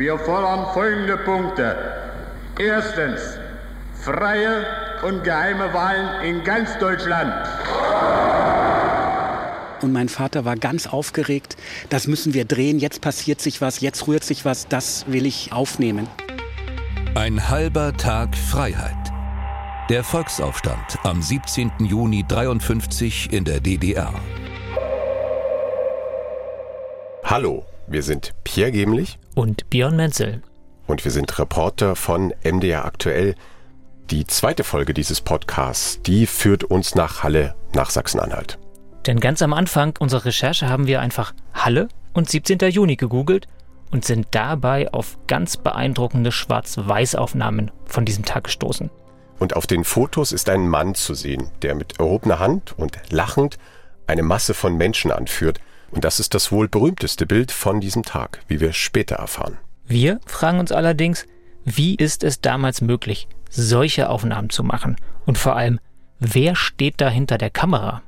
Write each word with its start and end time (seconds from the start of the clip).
Wir 0.00 0.18
fordern 0.18 0.72
folgende 0.72 1.18
Punkte. 1.18 1.76
Erstens, 2.58 3.20
freie 4.02 4.64
und 5.02 5.22
geheime 5.24 5.74
Wahlen 5.74 6.24
in 6.24 6.42
ganz 6.42 6.70
Deutschland. 6.78 7.34
Und 9.82 9.92
mein 9.92 10.08
Vater 10.08 10.46
war 10.46 10.56
ganz 10.56 10.86
aufgeregt. 10.86 11.58
Das 11.90 12.06
müssen 12.06 12.32
wir 12.32 12.46
drehen. 12.46 12.78
Jetzt 12.78 13.02
passiert 13.02 13.42
sich 13.42 13.60
was. 13.60 13.82
Jetzt 13.82 14.08
rührt 14.08 14.24
sich 14.24 14.46
was. 14.46 14.68
Das 14.68 15.04
will 15.06 15.26
ich 15.26 15.52
aufnehmen. 15.52 16.08
Ein 17.14 17.50
halber 17.50 17.94
Tag 17.94 18.34
Freiheit. 18.34 19.12
Der 19.90 20.02
Volksaufstand 20.02 20.96
am 21.02 21.20
17. 21.20 21.72
Juni 21.80 22.24
53 22.26 23.34
in 23.34 23.44
der 23.44 23.60
DDR. 23.60 24.14
Hallo, 27.22 27.66
wir 27.86 28.02
sind 28.02 28.32
Pierre 28.44 28.72
Gemlich 28.72 29.18
und 29.34 29.68
Björn 29.70 29.96
Menzel. 29.96 30.42
Und 30.86 31.04
wir 31.04 31.12
sind 31.12 31.38
Reporter 31.38 31.96
von 31.96 32.34
MDR 32.42 32.84
Aktuell. 32.84 33.34
Die 34.10 34.26
zweite 34.26 34.64
Folge 34.64 34.92
dieses 34.92 35.20
Podcasts, 35.20 36.02
die 36.02 36.26
führt 36.26 36.64
uns 36.64 36.94
nach 36.94 37.22
Halle, 37.22 37.54
nach 37.74 37.90
Sachsen-Anhalt. 37.90 38.58
Denn 39.06 39.20
ganz 39.20 39.40
am 39.40 39.52
Anfang 39.52 39.96
unserer 39.98 40.24
Recherche 40.24 40.68
haben 40.68 40.86
wir 40.86 41.00
einfach 41.00 41.32
Halle 41.54 41.88
und 42.12 42.28
17. 42.28 42.58
Juni 42.70 42.96
gegoogelt 42.96 43.46
und 43.90 44.04
sind 44.04 44.28
dabei 44.32 44.92
auf 44.92 45.18
ganz 45.26 45.56
beeindruckende 45.56 46.32
Schwarz-Weiß-Aufnahmen 46.32 47.70
von 47.86 48.04
diesem 48.04 48.24
Tag 48.24 48.44
gestoßen. 48.44 48.90
Und 49.38 49.56
auf 49.56 49.66
den 49.66 49.84
Fotos 49.84 50.32
ist 50.32 50.48
ein 50.50 50.68
Mann 50.68 50.94
zu 50.94 51.14
sehen, 51.14 51.50
der 51.62 51.74
mit 51.74 51.98
erhobener 51.98 52.38
Hand 52.38 52.78
und 52.78 52.98
lachend 53.10 53.58
eine 54.06 54.22
Masse 54.22 54.54
von 54.54 54.76
Menschen 54.76 55.10
anführt. 55.10 55.60
Und 55.90 56.04
das 56.04 56.20
ist 56.20 56.34
das 56.34 56.52
wohl 56.52 56.68
berühmteste 56.68 57.26
Bild 57.26 57.50
von 57.50 57.80
diesem 57.80 58.02
Tag, 58.02 58.40
wie 58.48 58.60
wir 58.60 58.72
später 58.72 59.16
erfahren. 59.16 59.58
Wir 59.86 60.20
fragen 60.26 60.60
uns 60.60 60.72
allerdings, 60.72 61.26
wie 61.64 61.94
ist 61.96 62.22
es 62.24 62.40
damals 62.40 62.80
möglich, 62.80 63.28
solche 63.50 64.08
Aufnahmen 64.08 64.50
zu 64.50 64.62
machen? 64.62 64.96
Und 65.26 65.36
vor 65.36 65.56
allem, 65.56 65.80
wer 66.20 66.54
steht 66.54 67.00
da 67.00 67.10
hinter 67.10 67.38
der 67.38 67.50
Kamera? 67.50 68.02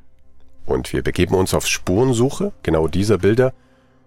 Und 0.65 0.93
wir 0.93 1.03
begeben 1.03 1.34
uns 1.34 1.55
auf 1.55 1.67
Spurensuche 1.67 2.53
genau 2.62 2.87
dieser 2.87 3.19
Bilder 3.19 3.53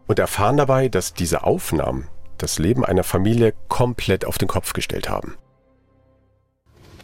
und 0.08 0.20
erfahren 0.20 0.58
dabei, 0.58 0.88
dass 0.88 1.14
diese 1.14 1.44
Aufnahmen 1.44 2.08
das 2.38 2.60
Leben 2.60 2.86
einer 2.86 3.04
Familie 3.04 3.54
komplett 3.68 4.26
auf 4.26 4.38
den 4.38 4.48
Kopf 4.48 4.74
gestellt 4.74 5.10
haben. 5.10 5.36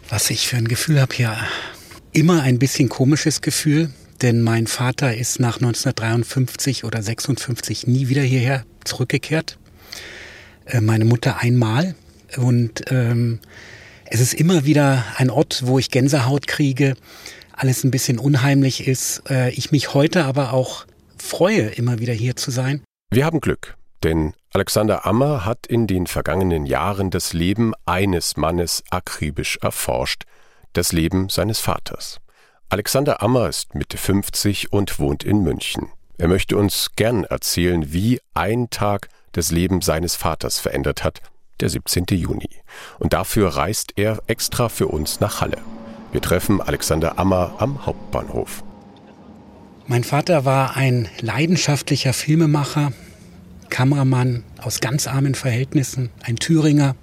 Was 0.09 0.29
ich 0.29 0.47
für 0.47 0.57
ein 0.57 0.67
Gefühl 0.67 1.01
habe 1.01 1.15
hier, 1.15 1.37
immer 2.11 2.41
ein 2.41 2.59
bisschen 2.59 2.89
komisches 2.89 3.41
Gefühl, 3.41 3.93
denn 4.21 4.41
mein 4.41 4.67
Vater 4.67 5.15
ist 5.15 5.39
nach 5.39 5.57
1953 5.57 6.83
oder 6.83 7.01
56 7.01 7.87
nie 7.87 8.07
wieder 8.07 8.21
hierher 8.21 8.65
zurückgekehrt. 8.83 9.57
Äh, 10.65 10.81
meine 10.81 11.05
Mutter 11.05 11.39
einmal 11.39 11.95
und 12.37 12.83
ähm, 12.91 13.39
es 14.05 14.19
ist 14.19 14.33
immer 14.33 14.65
wieder 14.65 15.05
ein 15.17 15.29
Ort, 15.29 15.63
wo 15.65 15.79
ich 15.79 15.89
Gänsehaut 15.89 16.47
kriege, 16.47 16.95
alles 17.53 17.83
ein 17.83 17.91
bisschen 17.91 18.19
unheimlich 18.19 18.87
ist. 18.87 19.23
Äh, 19.29 19.51
ich 19.51 19.71
mich 19.71 19.93
heute 19.93 20.25
aber 20.25 20.53
auch 20.53 20.85
freue, 21.17 21.67
immer 21.67 21.99
wieder 21.99 22.13
hier 22.13 22.35
zu 22.35 22.51
sein. 22.51 22.81
Wir 23.11 23.25
haben 23.25 23.41
Glück, 23.41 23.75
denn 24.03 24.33
Alexander 24.53 25.05
Ammer 25.05 25.45
hat 25.45 25.67
in 25.67 25.87
den 25.87 26.07
vergangenen 26.07 26.65
Jahren 26.65 27.09
das 27.09 27.33
Leben 27.33 27.73
eines 27.85 28.37
Mannes 28.37 28.83
akribisch 28.89 29.57
erforscht, 29.61 30.23
das 30.73 30.91
Leben 30.91 31.29
seines 31.29 31.59
Vaters. 31.59 32.19
Alexander 32.71 33.21
Ammer 33.21 33.49
ist 33.49 33.75
Mitte 33.75 33.97
50 33.97 34.71
und 34.71 34.97
wohnt 34.97 35.25
in 35.25 35.43
München. 35.43 35.89
Er 36.17 36.29
möchte 36.29 36.55
uns 36.55 36.91
gern 36.95 37.25
erzählen, 37.25 37.91
wie 37.91 38.21
ein 38.33 38.69
Tag 38.69 39.09
das 39.33 39.51
Leben 39.51 39.81
seines 39.81 40.15
Vaters 40.15 40.57
verändert 40.57 41.03
hat, 41.03 41.19
der 41.59 41.67
17. 41.67 42.05
Juni. 42.11 42.47
Und 42.97 43.11
dafür 43.11 43.49
reist 43.49 43.91
er 43.97 44.23
extra 44.27 44.69
für 44.69 44.87
uns 44.87 45.19
nach 45.19 45.41
Halle. 45.41 45.57
Wir 46.13 46.21
treffen 46.21 46.61
Alexander 46.61 47.19
Ammer 47.19 47.55
am 47.57 47.85
Hauptbahnhof. 47.85 48.63
Mein 49.87 50.05
Vater 50.05 50.45
war 50.45 50.77
ein 50.77 51.09
leidenschaftlicher 51.19 52.13
Filmemacher, 52.13 52.93
Kameramann 53.69 54.45
aus 54.61 54.79
ganz 54.79 55.07
armen 55.07 55.35
Verhältnissen, 55.35 56.09
ein 56.23 56.37
Thüringer. 56.37 56.95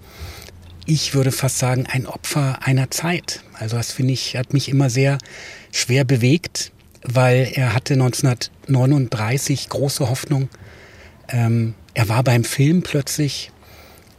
Ich 0.91 1.13
würde 1.13 1.33
fast 1.33 1.59
sagen, 1.59 1.85
ein 1.87 2.07
Opfer 2.07 2.61
einer 2.63 2.91
Zeit. 2.91 3.43
Also 3.53 3.77
das 3.77 3.93
finde 3.93 4.15
ich, 4.15 4.39
hat 4.39 4.55
mich 4.55 4.71
immer 4.71 4.89
sehr 4.89 5.19
schwer 5.71 6.05
bewegt, 6.05 6.73
weil 7.03 7.53
er 7.53 7.75
hatte 7.75 7.93
1939 7.93 9.69
große 9.69 10.09
Hoffnung. 10.09 10.49
Ähm, 11.29 11.75
er 11.93 12.09
war 12.09 12.25
beim 12.25 12.43
Film 12.43 12.81
plötzlich 12.81 13.53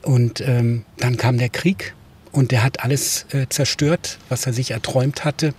und 0.04 0.42
ähm, 0.42 0.86
dann 0.98 1.18
kam 1.18 1.40
der 1.40 1.50
Krieg 1.50 1.96
und 2.32 2.52
der 2.52 2.62
hat 2.62 2.84
alles 2.84 3.26
äh, 3.32 3.48
zerstört, 3.50 4.20
was 4.30 4.46
er 4.46 4.54
sich 4.54 4.70
erträumt 4.70 5.26
hatte. 5.26 5.56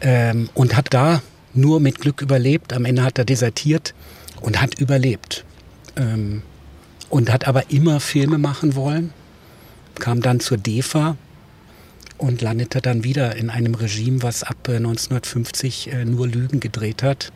Ähm, 0.00 0.48
und 0.54 0.76
hat 0.76 0.94
da 0.94 1.22
nur 1.54 1.80
mit 1.80 1.98
Glück 1.98 2.22
überlebt. 2.22 2.72
Am 2.72 2.84
Ende 2.84 3.02
hat 3.02 3.18
er 3.18 3.24
desertiert 3.24 3.94
und 4.40 4.60
hat 4.60 4.78
überlebt. 4.78 5.44
Ähm, 5.96 6.42
und 7.10 7.32
hat 7.32 7.48
aber 7.48 7.68
immer 7.72 7.98
Filme 7.98 8.38
machen 8.38 8.76
wollen. 8.76 9.12
Kam 9.98 10.20
dann 10.20 10.40
zur 10.40 10.58
DEFA 10.58 11.16
und 12.18 12.40
landete 12.40 12.80
dann 12.80 13.04
wieder 13.04 13.36
in 13.36 13.50
einem 13.50 13.74
Regime, 13.74 14.22
was 14.22 14.42
ab 14.42 14.68
äh, 14.68 14.76
1950 14.76 15.92
äh, 15.92 16.04
nur 16.04 16.26
Lügen 16.28 16.60
gedreht 16.60 17.02
hat, 17.02 17.32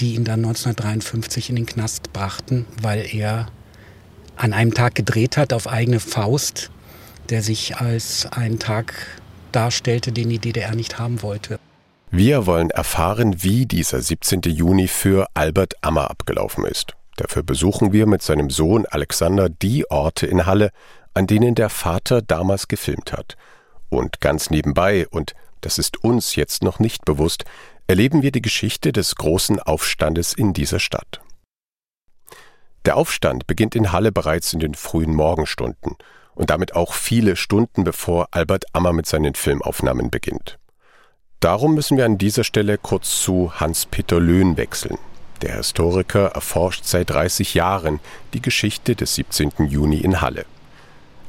die 0.00 0.14
ihn 0.14 0.24
dann 0.24 0.44
1953 0.44 1.50
in 1.50 1.56
den 1.56 1.66
Knast 1.66 2.12
brachten, 2.12 2.66
weil 2.82 3.06
er 3.14 3.48
an 4.36 4.52
einem 4.52 4.74
Tag 4.74 4.94
gedreht 4.94 5.36
hat 5.36 5.52
auf 5.52 5.66
eigene 5.66 6.00
Faust 6.00 6.70
der 7.30 7.42
sich 7.42 7.76
als 7.76 8.26
einen 8.26 8.58
Tag 8.58 8.94
darstellte, 9.52 10.12
den 10.12 10.28
die 10.28 10.38
DDR 10.38 10.74
nicht 10.74 10.98
haben 10.98 11.22
wollte. 11.22 11.58
Wir 12.10 12.46
wollen 12.46 12.70
erfahren, 12.70 13.42
wie 13.42 13.66
dieser 13.66 14.00
17. 14.00 14.40
Juni 14.42 14.88
für 14.88 15.26
Albert 15.34 15.74
Ammer 15.82 16.10
abgelaufen 16.10 16.64
ist. 16.64 16.94
Dafür 17.16 17.42
besuchen 17.42 17.92
wir 17.92 18.06
mit 18.06 18.22
seinem 18.22 18.48
Sohn 18.48 18.86
Alexander 18.86 19.48
die 19.48 19.90
Orte 19.90 20.26
in 20.26 20.46
Halle, 20.46 20.70
an 21.18 21.26
denen 21.26 21.56
der 21.56 21.68
Vater 21.68 22.22
damals 22.22 22.68
gefilmt 22.68 23.12
hat. 23.12 23.36
Und 23.88 24.20
ganz 24.20 24.50
nebenbei, 24.50 25.08
und 25.08 25.34
das 25.62 25.76
ist 25.78 26.04
uns 26.04 26.36
jetzt 26.36 26.62
noch 26.62 26.78
nicht 26.78 27.04
bewusst, 27.04 27.44
erleben 27.88 28.22
wir 28.22 28.30
die 28.30 28.40
Geschichte 28.40 28.92
des 28.92 29.16
großen 29.16 29.58
Aufstandes 29.58 30.32
in 30.32 30.52
dieser 30.52 30.78
Stadt. 30.78 31.20
Der 32.84 32.96
Aufstand 32.96 33.48
beginnt 33.48 33.74
in 33.74 33.90
Halle 33.90 34.12
bereits 34.12 34.52
in 34.52 34.60
den 34.60 34.74
frühen 34.74 35.12
Morgenstunden 35.12 35.96
und 36.36 36.50
damit 36.50 36.76
auch 36.76 36.94
viele 36.94 37.34
Stunden 37.34 37.82
bevor 37.82 38.28
Albert 38.30 38.66
Ammer 38.72 38.92
mit 38.92 39.06
seinen 39.06 39.34
Filmaufnahmen 39.34 40.10
beginnt. 40.10 40.60
Darum 41.40 41.74
müssen 41.74 41.96
wir 41.96 42.04
an 42.04 42.18
dieser 42.18 42.44
Stelle 42.44 42.78
kurz 42.78 43.20
zu 43.20 43.52
Hans-Peter 43.56 44.20
Löhn 44.20 44.56
wechseln. 44.56 44.98
Der 45.42 45.56
Historiker 45.56 46.28
erforscht 46.28 46.84
seit 46.84 47.10
30 47.10 47.54
Jahren 47.54 47.98
die 48.34 48.42
Geschichte 48.42 48.94
des 48.94 49.16
17. 49.16 49.66
Juni 49.66 49.98
in 49.98 50.20
Halle. 50.20 50.46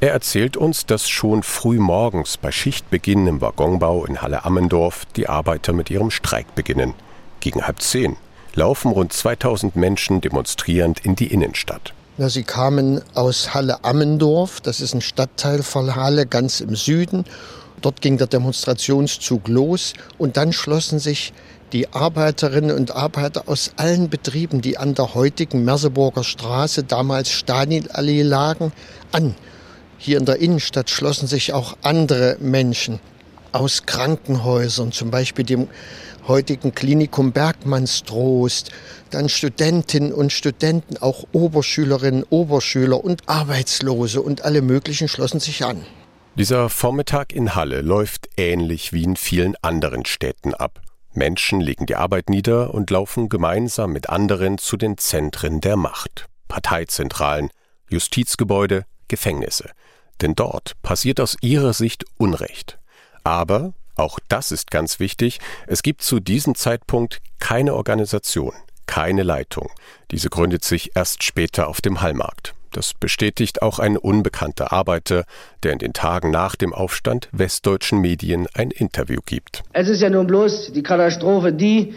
Er 0.01 0.13
erzählt 0.13 0.55
uns, 0.55 0.85
dass 0.85 1.09
schon 1.09 1.43
früh 1.43 1.77
morgens 1.77 2.37
bei 2.37 2.53
Schichtbeginn 2.53 3.27
im 3.27 3.41
Waggonbau 3.41 4.05
in 4.05 4.21
Halle-Ammendorf 4.21 5.05
die 5.17 5.27
Arbeiter 5.27 5.73
mit 5.73 5.89
ihrem 5.89 6.09
Streik 6.09 6.55
beginnen. 6.55 6.93
Gegen 7.41 7.67
halb 7.67 7.81
zehn 7.81 8.15
laufen 8.55 8.91
rund 8.91 9.11
2000 9.11 9.75
Menschen 9.75 10.21
demonstrierend 10.21 11.03
in 11.03 11.17
die 11.17 11.27
Innenstadt. 11.27 11.93
Ja, 12.17 12.29
sie 12.29 12.43
kamen 12.43 13.01
aus 13.13 13.53
Halle-Ammendorf, 13.53 14.61
das 14.61 14.79
ist 14.79 14.93
ein 14.93 15.01
Stadtteil 15.01 15.63
von 15.63 15.93
Halle, 15.97 16.25
ganz 16.25 16.61
im 16.61 16.77
Süden. 16.77 17.25
Dort 17.81 17.99
ging 17.99 18.17
der 18.17 18.27
Demonstrationszug 18.27 19.49
los 19.49 19.93
und 20.17 20.37
dann 20.37 20.53
schlossen 20.53 20.99
sich 20.99 21.33
die 21.73 21.91
Arbeiterinnen 21.93 22.71
und 22.71 22.95
Arbeiter 22.95 23.43
aus 23.47 23.73
allen 23.75 24.09
Betrieben, 24.09 24.61
die 24.61 24.77
an 24.77 24.95
der 24.95 25.13
heutigen 25.13 25.65
Merseburger 25.65 26.23
Straße, 26.23 26.83
damals 26.83 27.29
Stalinallee 27.31 28.23
lagen, 28.23 28.71
an. 29.11 29.35
Hier 30.01 30.17
in 30.17 30.23
der 30.23 30.37
Innenstadt 30.37 30.89
schlossen 30.89 31.27
sich 31.27 31.51
auch 31.51 31.75
andere 31.81 32.37
Menschen 32.39 33.01
aus 33.51 33.85
Krankenhäusern, 33.85 34.93
zum 34.93 35.11
Beispiel 35.11 35.43
dem 35.43 35.67
heutigen 36.25 36.73
Klinikum 36.73 37.33
Bergmannstrost, 37.33 38.71
dann 39.09 39.27
Studentinnen 39.27 40.13
und 40.13 40.31
Studenten, 40.31 40.95
auch 40.97 41.25
Oberschülerinnen, 41.33 42.23
Oberschüler 42.29 43.03
und 43.03 43.27
Arbeitslose 43.27 44.21
und 44.21 44.45
alle 44.45 44.61
möglichen 44.61 45.09
schlossen 45.09 45.41
sich 45.41 45.65
an. 45.65 45.83
Dieser 46.35 46.69
Vormittag 46.69 47.33
in 47.33 47.53
Halle 47.53 47.81
läuft 47.81 48.29
ähnlich 48.37 48.93
wie 48.93 49.03
in 49.03 49.17
vielen 49.17 49.55
anderen 49.61 50.05
Städten 50.05 50.53
ab. 50.53 50.79
Menschen 51.13 51.59
legen 51.59 51.87
die 51.87 51.97
Arbeit 51.97 52.29
nieder 52.29 52.73
und 52.73 52.89
laufen 52.89 53.27
gemeinsam 53.27 53.91
mit 53.91 54.09
anderen 54.09 54.59
zu 54.59 54.77
den 54.77 54.97
Zentren 54.97 55.59
der 55.59 55.75
Macht. 55.75 56.27
Parteizentralen, 56.47 57.49
Justizgebäude, 57.89 58.85
Gefängnisse. 59.09 59.71
Denn 60.21 60.35
dort 60.35 60.73
passiert 60.81 61.19
aus 61.19 61.37
ihrer 61.41 61.73
Sicht 61.73 62.05
Unrecht. 62.17 62.77
Aber 63.23 63.73
auch 63.95 64.19
das 64.29 64.51
ist 64.51 64.71
ganz 64.71 64.99
wichtig. 64.99 65.39
Es 65.67 65.83
gibt 65.83 66.01
zu 66.01 66.19
diesem 66.19 66.55
Zeitpunkt 66.55 67.19
keine 67.39 67.73
Organisation, 67.75 68.53
keine 68.85 69.23
Leitung. 69.23 69.69
Diese 70.11 70.29
gründet 70.29 70.63
sich 70.63 70.95
erst 70.95 71.23
später 71.23 71.67
auf 71.67 71.81
dem 71.81 72.01
Hallmarkt. 72.01 72.53
Das 72.71 72.93
bestätigt 72.93 73.61
auch 73.61 73.79
ein 73.79 73.97
unbekannter 73.97 74.71
Arbeiter, 74.71 75.25
der 75.63 75.73
in 75.73 75.79
den 75.79 75.93
Tagen 75.93 76.29
nach 76.29 76.55
dem 76.55 76.73
Aufstand 76.73 77.27
westdeutschen 77.31 77.99
Medien 77.99 78.47
ein 78.53 78.71
Interview 78.71 79.19
gibt. 79.25 79.63
Es 79.73 79.89
ist 79.89 80.01
ja 80.01 80.09
nun 80.09 80.27
bloß 80.27 80.71
die 80.73 80.83
Katastrophe 80.83 81.51
die, 81.51 81.95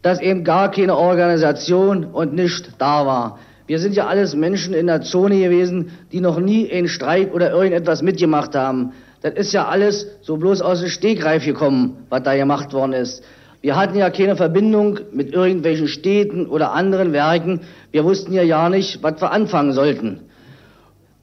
dass 0.00 0.20
eben 0.20 0.44
gar 0.44 0.70
keine 0.70 0.96
Organisation 0.96 2.04
und 2.04 2.34
nicht 2.34 2.72
da 2.78 3.06
war. 3.06 3.38
Wir 3.72 3.78
sind 3.78 3.96
ja 3.96 4.06
alles 4.06 4.34
Menschen 4.34 4.74
in 4.74 4.86
der 4.86 5.00
Zone 5.00 5.38
gewesen, 5.38 5.92
die 6.12 6.20
noch 6.20 6.38
nie 6.38 6.70
einen 6.70 6.88
Streik 6.88 7.32
oder 7.32 7.52
irgendetwas 7.52 8.02
mitgemacht 8.02 8.54
haben. 8.54 8.92
Das 9.22 9.32
ist 9.32 9.54
ja 9.54 9.66
alles 9.66 10.08
so 10.20 10.36
bloß 10.36 10.60
aus 10.60 10.80
dem 10.80 10.90
Stegreif 10.90 11.46
gekommen, 11.46 12.04
was 12.10 12.22
da 12.22 12.36
gemacht 12.36 12.74
worden 12.74 12.92
ist. 12.92 13.24
Wir 13.62 13.76
hatten 13.76 13.96
ja 13.96 14.10
keine 14.10 14.36
Verbindung 14.36 15.00
mit 15.14 15.32
irgendwelchen 15.32 15.88
Städten 15.88 16.48
oder 16.48 16.72
anderen 16.72 17.14
Werken. 17.14 17.62
Wir 17.92 18.04
wussten 18.04 18.34
ja 18.34 18.42
ja 18.42 18.68
nicht, 18.68 19.02
was 19.02 19.18
wir 19.22 19.32
anfangen 19.32 19.72
sollten. 19.72 20.20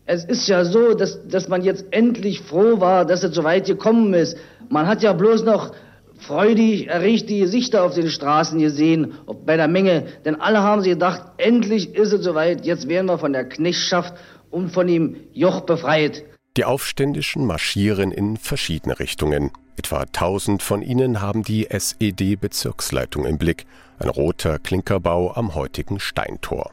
Es 0.08 0.26
ist 0.26 0.48
ja 0.48 0.66
so, 0.66 0.96
dass, 0.96 1.28
dass 1.28 1.50
man 1.50 1.62
jetzt 1.62 1.86
endlich 1.92 2.42
froh 2.42 2.80
war, 2.80 3.06
dass 3.06 3.24
es 3.24 3.36
so 3.36 3.44
weit 3.44 3.68
gekommen 3.68 4.16
ist. 4.16 4.36
Man 4.70 4.88
hat 4.88 5.04
ja 5.04 5.14
bloß 5.14 5.44
noch 5.44 5.72
freudig 6.20 6.88
erregte 6.88 7.38
Gesichter 7.38 7.84
auf 7.84 7.96
den 7.96 8.10
Straßen 8.10 8.60
gesehen, 8.60 9.14
bei 9.46 9.58
der 9.58 9.68
Menge. 9.68 10.06
Denn 10.26 10.36
alle 10.36 10.62
haben 10.62 10.82
sich 10.82 10.94
gedacht, 10.94 11.24
endlich 11.38 11.96
ist 11.96 12.14
es 12.14 12.24
soweit, 12.24 12.66
jetzt 12.66 12.88
werden 12.88 13.08
wir 13.08 13.18
von 13.18 13.34
der 13.34 13.48
Knechtschaft 13.48 14.14
und 14.52 14.70
von 14.70 14.88
dem 14.88 15.16
Joch 15.34 15.62
befreit. 15.62 16.24
Die 16.58 16.66
Aufständischen 16.66 17.46
marschieren 17.46 18.12
in 18.12 18.38
verschiedene 18.38 19.00
Richtungen. 19.00 19.52
Etwa 19.78 20.02
1000 20.02 20.62
von 20.62 20.82
ihnen 20.82 21.22
haben 21.22 21.44
die 21.44 21.70
SED-Bezirksleitung 21.70 23.26
im 23.26 23.38
Blick, 23.38 23.66
ein 23.98 24.10
roter 24.10 24.60
Klinkerbau 24.60 25.34
am 25.36 25.56
heutigen 25.56 26.00
Steintor. 26.00 26.72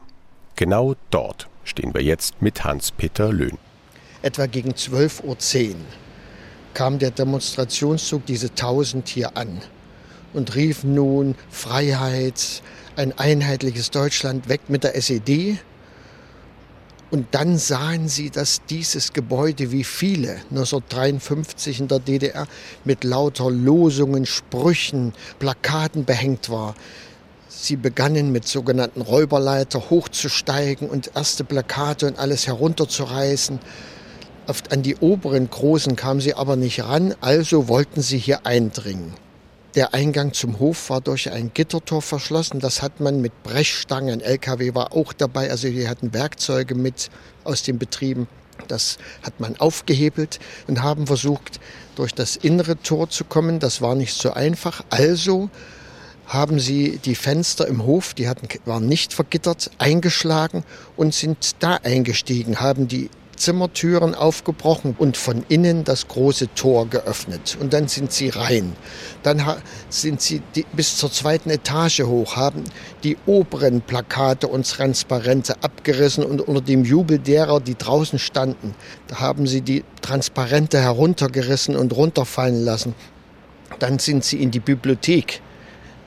Genau 0.55 0.95
dort 1.09 1.47
stehen 1.63 1.93
wir 1.93 2.01
jetzt 2.01 2.41
mit 2.41 2.63
Hans-Peter 2.63 3.31
Löhn. 3.31 3.57
Etwa 4.23 4.45
gegen 4.47 4.71
12.10 4.71 5.23
Uhr 5.23 5.75
kam 6.77 6.99
der 6.99 7.09
Demonstrationszug, 7.09 8.27
diese 8.27 8.49
1000 8.49 9.07
hier 9.07 9.35
an 9.35 9.61
und 10.33 10.53
rief 10.53 10.83
nun 10.83 11.33
Freiheit, 11.49 12.61
ein 12.95 13.17
einheitliches 13.17 13.89
Deutschland 13.89 14.47
weg 14.47 14.61
mit 14.67 14.83
der 14.83 14.95
SED, 14.95 15.57
und 17.09 17.25
dann 17.31 17.57
sahen 17.57 18.09
sie, 18.09 18.29
dass 18.29 18.61
dieses 18.69 19.11
Gebäude, 19.13 19.71
wie 19.71 19.83
viele 19.85 20.33
1953 20.51 21.79
in 21.79 21.87
der 21.87 21.97
DDR, 21.97 22.45
mit 22.85 23.03
lauter 23.03 23.49
Losungen, 23.49 24.27
Sprüchen, 24.27 25.13
Plakaten 25.39 26.05
behängt 26.05 26.51
war. 26.51 26.75
Sie 27.47 27.75
begannen 27.75 28.31
mit 28.31 28.47
sogenannten 28.47 29.01
Räuberleiter 29.01 29.89
hochzusteigen 29.89 30.89
und 30.89 31.09
erste 31.15 31.43
Plakate 31.43 32.05
und 32.05 32.19
alles 32.19 32.45
herunterzureißen. 32.45 33.59
An 34.69 34.81
die 34.81 34.95
oberen 34.95 35.49
großen 35.49 35.97
kamen 35.97 36.21
sie 36.21 36.33
aber 36.33 36.55
nicht 36.55 36.83
ran, 36.83 37.13
also 37.19 37.67
wollten 37.67 38.01
sie 38.01 38.17
hier 38.17 38.45
eindringen. 38.45 39.13
Der 39.75 39.93
Eingang 39.93 40.33
zum 40.33 40.59
Hof 40.59 40.89
war 40.89 41.01
durch 41.01 41.31
ein 41.31 41.51
Gittertor 41.53 42.01
verschlossen. 42.01 42.59
Das 42.59 42.81
hat 42.81 43.01
man 43.01 43.21
mit 43.21 43.43
Brechstangen, 43.43 44.21
LKW 44.21 44.73
war 44.73 44.93
auch 44.93 45.11
dabei, 45.11 45.51
also 45.51 45.67
die 45.67 45.87
hatten 45.89 46.13
Werkzeuge 46.13 46.75
mit 46.75 47.09
aus 47.43 47.63
den 47.63 47.77
Betrieben. 47.77 48.27
Das 48.69 48.97
hat 49.21 49.39
man 49.39 49.57
aufgehebelt 49.59 50.39
und 50.67 50.81
haben 50.81 51.07
versucht, 51.07 51.59
durch 51.95 52.13
das 52.13 52.37
innere 52.37 52.77
Tor 52.81 53.09
zu 53.09 53.25
kommen. 53.25 53.59
Das 53.59 53.81
war 53.81 53.95
nicht 53.95 54.13
so 54.13 54.31
einfach. 54.31 54.83
Also 54.89 55.49
haben 56.25 56.59
sie 56.59 56.99
die 57.03 57.15
Fenster 57.15 57.67
im 57.67 57.85
Hof, 57.85 58.13
die 58.13 58.27
hatten, 58.27 58.47
waren 58.65 58.87
nicht 58.87 59.13
vergittert, 59.13 59.71
eingeschlagen 59.77 60.63
und 60.95 61.13
sind 61.13 61.55
da 61.59 61.75
eingestiegen, 61.83 62.59
haben 62.59 62.87
die 62.87 63.09
Zimmertüren 63.37 64.15
aufgebrochen 64.15 64.95
und 64.97 65.15
von 65.15 65.45
innen 65.47 65.83
das 65.83 66.07
große 66.07 66.53
Tor 66.55 66.87
geöffnet. 66.87 67.57
Und 67.59 67.71
dann 67.71 67.87
sind 67.87 68.11
sie 68.11 68.29
rein. 68.29 68.75
Dann 69.23 69.41
sind 69.89 70.21
sie 70.21 70.41
bis 70.73 70.97
zur 70.97 71.11
zweiten 71.11 71.49
Etage 71.49 72.01
hoch, 72.01 72.35
haben 72.35 72.63
die 73.03 73.17
oberen 73.25 73.81
Plakate 73.81 74.47
und 74.47 74.67
Transparente 74.67 75.55
abgerissen 75.61 76.23
und 76.23 76.41
unter 76.41 76.61
dem 76.61 76.83
Jubel 76.83 77.19
derer, 77.19 77.59
die 77.59 77.77
draußen 77.77 78.19
standen, 78.19 78.75
da 79.07 79.19
haben 79.19 79.47
sie 79.47 79.61
die 79.61 79.83
Transparente 80.01 80.81
heruntergerissen 80.81 81.75
und 81.75 81.95
runterfallen 81.95 82.65
lassen. 82.65 82.95
Dann 83.79 83.99
sind 83.99 84.23
sie 84.23 84.41
in 84.41 84.51
die 84.51 84.59
Bibliothek 84.59 85.41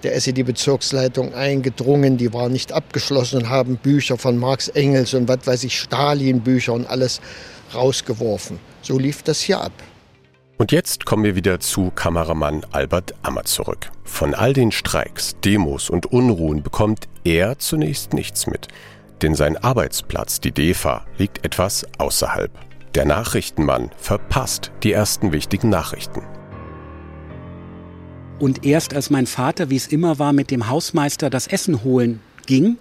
der 0.02 0.14
SED-Bezirksleitung 0.14 1.35
eingedrungen. 1.35 2.17
Die 2.17 2.32
war 2.32 2.49
nicht 2.49 2.73
abgeschlossen 2.73 3.43
und 3.43 3.49
haben 3.49 3.76
Bücher 3.76 4.19
von 4.19 4.38
Marx 4.38 4.69
Engels 4.69 5.14
und 5.14 5.29
was 5.29 5.47
weiß 5.47 5.64
ich, 5.64 5.79
Stalin-Bücher 5.79 6.73
und 6.73 6.88
alles 6.88 7.20
rausgeworfen. 7.75 8.58
So 8.82 8.99
lief 8.99 9.23
das 9.23 9.41
hier 9.41 9.61
ab. 9.61 9.73
Und 10.58 10.73
jetzt 10.73 11.06
kommen 11.06 11.25
wir 11.25 11.37
wieder 11.37 11.58
zu 11.58 11.91
Kameramann 11.91 12.67
Albert 12.70 13.14
Ammer 13.23 13.44
zurück. 13.44 13.91
Von 14.05 14.35
all 14.35 14.52
den 14.52 14.73
Streiks, 14.73 15.37
Demos 15.43 15.88
und 15.88 16.06
Unruhen 16.06 16.62
bekommt 16.62 17.08
er 17.25 17.58
zunächst 17.58 18.12
nichts 18.12 18.47
mit. 18.47 18.69
Denn 19.23 19.35
sein 19.35 19.56
Arbeitsplatz, 19.56 20.41
die 20.41 20.52
DEFA, 20.52 21.06
liegt 21.17 21.44
etwas 21.47 21.87
außerhalb. 21.97 22.50
Der 22.94 23.05
Nachrichtenmann 23.06 23.91
verpasst 23.97 24.73
die 24.82 24.93
ersten 24.93 25.32
wichtigen 25.32 25.70
Nachrichten. 25.70 26.23
Und 28.41 28.65
erst 28.65 28.95
als 28.95 29.11
mein 29.11 29.27
Vater, 29.27 29.71
wie 29.71 29.77
es 29.77 29.87
immer 29.87 30.19
war, 30.19 30.33
mit 30.33 30.51
dem 30.51 30.69
Hausmeister 30.69 31.31
das 31.31 31.47
Essen 31.47 31.85
holen 31.85 32.21
ging, 32.47 32.79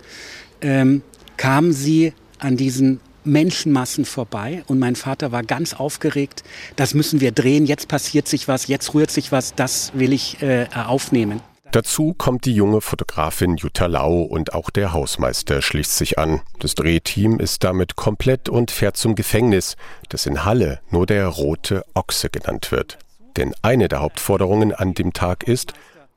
ähm, 0.62 1.04
kamen 1.38 1.74
sie 1.74 2.14
an 2.40 2.58
diesen 2.58 3.02
Menschenmassen 3.26 4.06
vorbei 4.06 4.64
und 4.68 4.80
mein 4.80 4.96
Vater 4.96 5.32
war 5.34 5.44
ganz 5.44 5.74
aufgeregt. 5.74 6.44
Das 6.78 6.94
müssen 6.94 7.20
wir 7.20 7.34
drehen, 7.34 7.66
jetzt 7.66 7.90
passiert 7.90 8.28
sich 8.28 8.48
was, 8.48 8.68
jetzt 8.68 8.94
rührt 8.94 9.12
sich 9.12 9.32
was, 9.34 9.54
das 9.54 9.92
will 9.94 10.14
ich 10.14 10.42
äh, 10.42 10.68
aufnehmen. 10.74 11.42
Dazu 11.72 12.16
kommt 12.18 12.46
die 12.46 12.56
junge 12.56 12.82
Fotografin 12.82 13.58
Jutta 13.58 13.86
Lau 13.86 14.22
und 14.22 14.54
auch 14.54 14.72
der 14.72 14.92
Hausmeister 14.92 15.62
schließt 15.62 15.96
sich 15.96 16.18
an. 16.18 16.42
Das 16.60 16.74
Drehteam 16.74 17.40
ist 17.40 17.64
damit 17.64 17.96
komplett 17.96 18.50
und 18.50 18.72
fährt 18.72 18.98
zum 18.98 19.14
Gefängnis, 19.14 19.76
das 20.08 20.26
in 20.26 20.46
Halle 20.46 20.80
nur 20.90 21.06
der 21.06 21.28
Rote 21.28 21.84
Ochse 21.94 22.30
genannt 22.30 22.72
wird. 22.72 22.98
Denn 23.40 23.56
eine 23.62 23.88
der 23.88 24.02
Hauptforderungen 24.02 24.74
an 24.74 24.94
dem 24.94 25.14
Tag 25.14 25.44
ist 25.48 25.72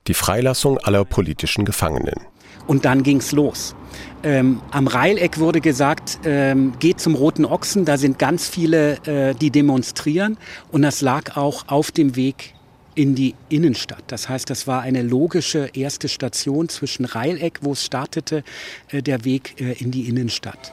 die 0.08 0.14
Freilassung 0.14 0.78
aller 0.78 1.04
politischen 1.04 1.64
Gefangenen. 1.64 2.16
Und 2.66 2.84
dann 2.84 3.04
ging's 3.04 3.30
los. 3.30 3.76
Ähm, 4.24 4.60
am 4.72 4.88
Reileck 4.88 5.38
wurde 5.38 5.60
gesagt, 5.60 6.18
ähm, 6.24 6.72
geht 6.80 7.00
zum 7.00 7.14
Roten 7.14 7.44
Ochsen, 7.44 7.84
da 7.84 7.96
sind 7.96 8.18
ganz 8.18 8.48
viele, 8.48 8.94
äh, 9.06 9.34
die 9.36 9.50
demonstrieren. 9.50 10.36
Und 10.72 10.82
das 10.82 11.00
lag 11.00 11.36
auch 11.36 11.68
auf 11.68 11.92
dem 11.92 12.16
Weg 12.16 12.54
in 12.96 13.14
die 13.14 13.36
Innenstadt. 13.48 14.02
Das 14.08 14.28
heißt, 14.28 14.50
das 14.50 14.66
war 14.66 14.82
eine 14.82 15.02
logische 15.02 15.70
erste 15.74 16.08
Station 16.08 16.68
zwischen 16.68 17.04
Reileck, 17.04 17.60
wo 17.62 17.72
es 17.72 17.84
startete, 17.84 18.42
äh, 18.90 19.00
der 19.00 19.24
Weg 19.24 19.60
äh, 19.60 19.72
in 19.74 19.92
die 19.92 20.08
Innenstadt. 20.08 20.72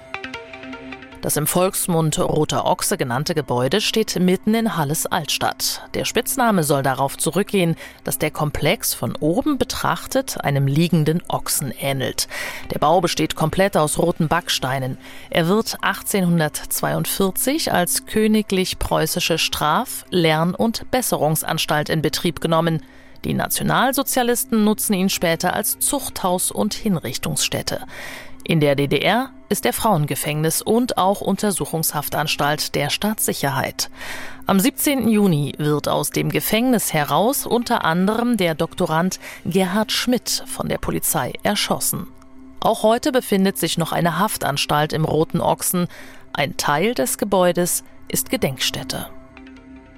Das 1.21 1.35
im 1.35 1.47
Volksmund 1.47 2.17
Roter 2.17 2.65
Ochse 2.65 2.97
genannte 2.97 3.35
Gebäude 3.35 3.81
steht 3.81 4.17
mitten 4.19 4.53
in 4.53 4.77
Halles 4.77 5.05
Altstadt. 5.05 5.83
Der 5.93 6.05
Spitzname 6.05 6.63
soll 6.63 6.81
darauf 6.81 7.17
zurückgehen, 7.17 7.75
dass 8.05 8.19
der 8.19 8.31
Komplex 8.31 8.93
von 8.93 9.17
oben 9.17 9.57
betrachtet 9.57 10.39
einem 10.41 10.65
liegenden 10.65 11.21
Ochsen 11.27 11.73
ähnelt. 11.77 12.29
Der 12.71 12.79
Bau 12.79 13.01
besteht 13.01 13.35
komplett 13.35 13.75
aus 13.75 13.99
roten 13.99 14.29
Backsteinen. 14.29 14.97
Er 15.29 15.49
wird 15.49 15.77
1842 15.81 17.73
als 17.73 18.05
königlich 18.05 18.79
preußische 18.79 19.37
Straf-, 19.37 20.05
Lern- 20.11 20.55
und 20.55 20.89
Besserungsanstalt 20.89 21.89
in 21.89 22.01
Betrieb 22.01 22.39
genommen. 22.39 22.81
Die 23.25 23.33
Nationalsozialisten 23.33 24.63
nutzen 24.63 24.93
ihn 24.93 25.09
später 25.09 25.53
als 25.53 25.79
Zuchthaus 25.79 26.51
und 26.51 26.73
Hinrichtungsstätte. 26.73 27.81
In 28.49 28.61
der 28.61 28.73
DDR 28.73 29.29
ist 29.49 29.63
er 29.67 29.73
Frauengefängnis 29.73 30.63
und 30.63 30.97
auch 30.97 31.21
Untersuchungshaftanstalt 31.21 32.73
der 32.73 32.89
Staatssicherheit. 32.89 33.91
Am 34.47 34.59
17. 34.59 35.07
Juni 35.07 35.53
wird 35.59 35.87
aus 35.87 36.09
dem 36.09 36.29
Gefängnis 36.29 36.91
heraus 36.91 37.45
unter 37.45 37.85
anderem 37.85 38.37
der 38.37 38.55
Doktorand 38.55 39.19
Gerhard 39.45 39.91
Schmidt 39.91 40.43
von 40.47 40.67
der 40.67 40.79
Polizei 40.79 41.33
erschossen. 41.43 42.07
Auch 42.59 42.81
heute 42.81 43.11
befindet 43.11 43.59
sich 43.59 43.77
noch 43.77 43.91
eine 43.91 44.17
Haftanstalt 44.17 44.93
im 44.93 45.05
Roten 45.05 45.41
Ochsen. 45.41 45.87
Ein 46.33 46.57
Teil 46.57 46.95
des 46.95 47.19
Gebäudes 47.19 47.83
ist 48.07 48.31
Gedenkstätte. 48.31 49.11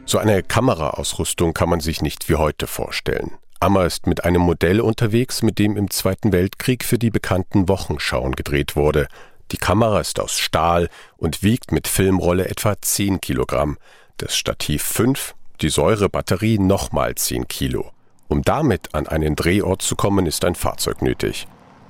So 0.05 0.17
eine 0.17 0.43
Kameraausrüstung 0.43 1.53
kann 1.53 1.69
man 1.69 1.79
sich 1.79 2.01
nicht 2.01 2.27
wie 2.27 2.35
heute 2.35 2.67
vorstellen. 2.67 3.31
Ammer 3.61 3.85
ist 3.85 4.07
mit 4.07 4.25
einem 4.25 4.41
Modell 4.41 4.81
unterwegs, 4.81 5.43
mit 5.43 5.59
dem 5.59 5.77
im 5.77 5.91
Zweiten 5.91 6.31
Weltkrieg 6.31 6.83
für 6.83 6.97
die 6.97 7.11
bekannten 7.11 7.69
Wochenschauen 7.69 8.31
gedreht 8.31 8.75
wurde. 8.75 9.07
Die 9.51 9.57
Kamera 9.57 9.99
ist 9.99 10.19
aus 10.19 10.39
Stahl 10.39 10.89
und 11.17 11.43
wiegt 11.43 11.71
mit 11.71 11.87
Filmrolle 11.87 12.49
etwa 12.49 12.73
10 12.81 13.21
Kilogramm, 13.21 13.77
das 14.17 14.35
Stativ 14.35 14.81
5, 14.81 15.35
die 15.61 15.69
Säurebatterie 15.69 16.57
nochmal 16.57 17.13
10 17.13 17.47
Kilo. 17.47 17.91
Um 18.29 18.41
damit 18.41 18.95
an 18.95 19.07
einen 19.07 19.35
Drehort 19.35 19.83
zu 19.83 19.95
kommen, 19.95 20.25
ist 20.25 20.43
ein 20.43 20.55
Fahrzeug 20.55 21.03
nötig. 21.03 21.45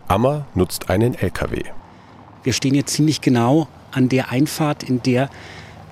Ammer 0.09 0.47
nutzt 0.53 0.89
einen 0.89 1.15
LKW. 1.15 1.63
Wir 2.43 2.51
stehen 2.51 2.75
jetzt 2.75 2.95
ziemlich 2.95 3.21
genau 3.21 3.69
an 3.91 4.09
der 4.09 4.29
Einfahrt, 4.29 4.83
in 4.83 5.01
der 5.03 5.29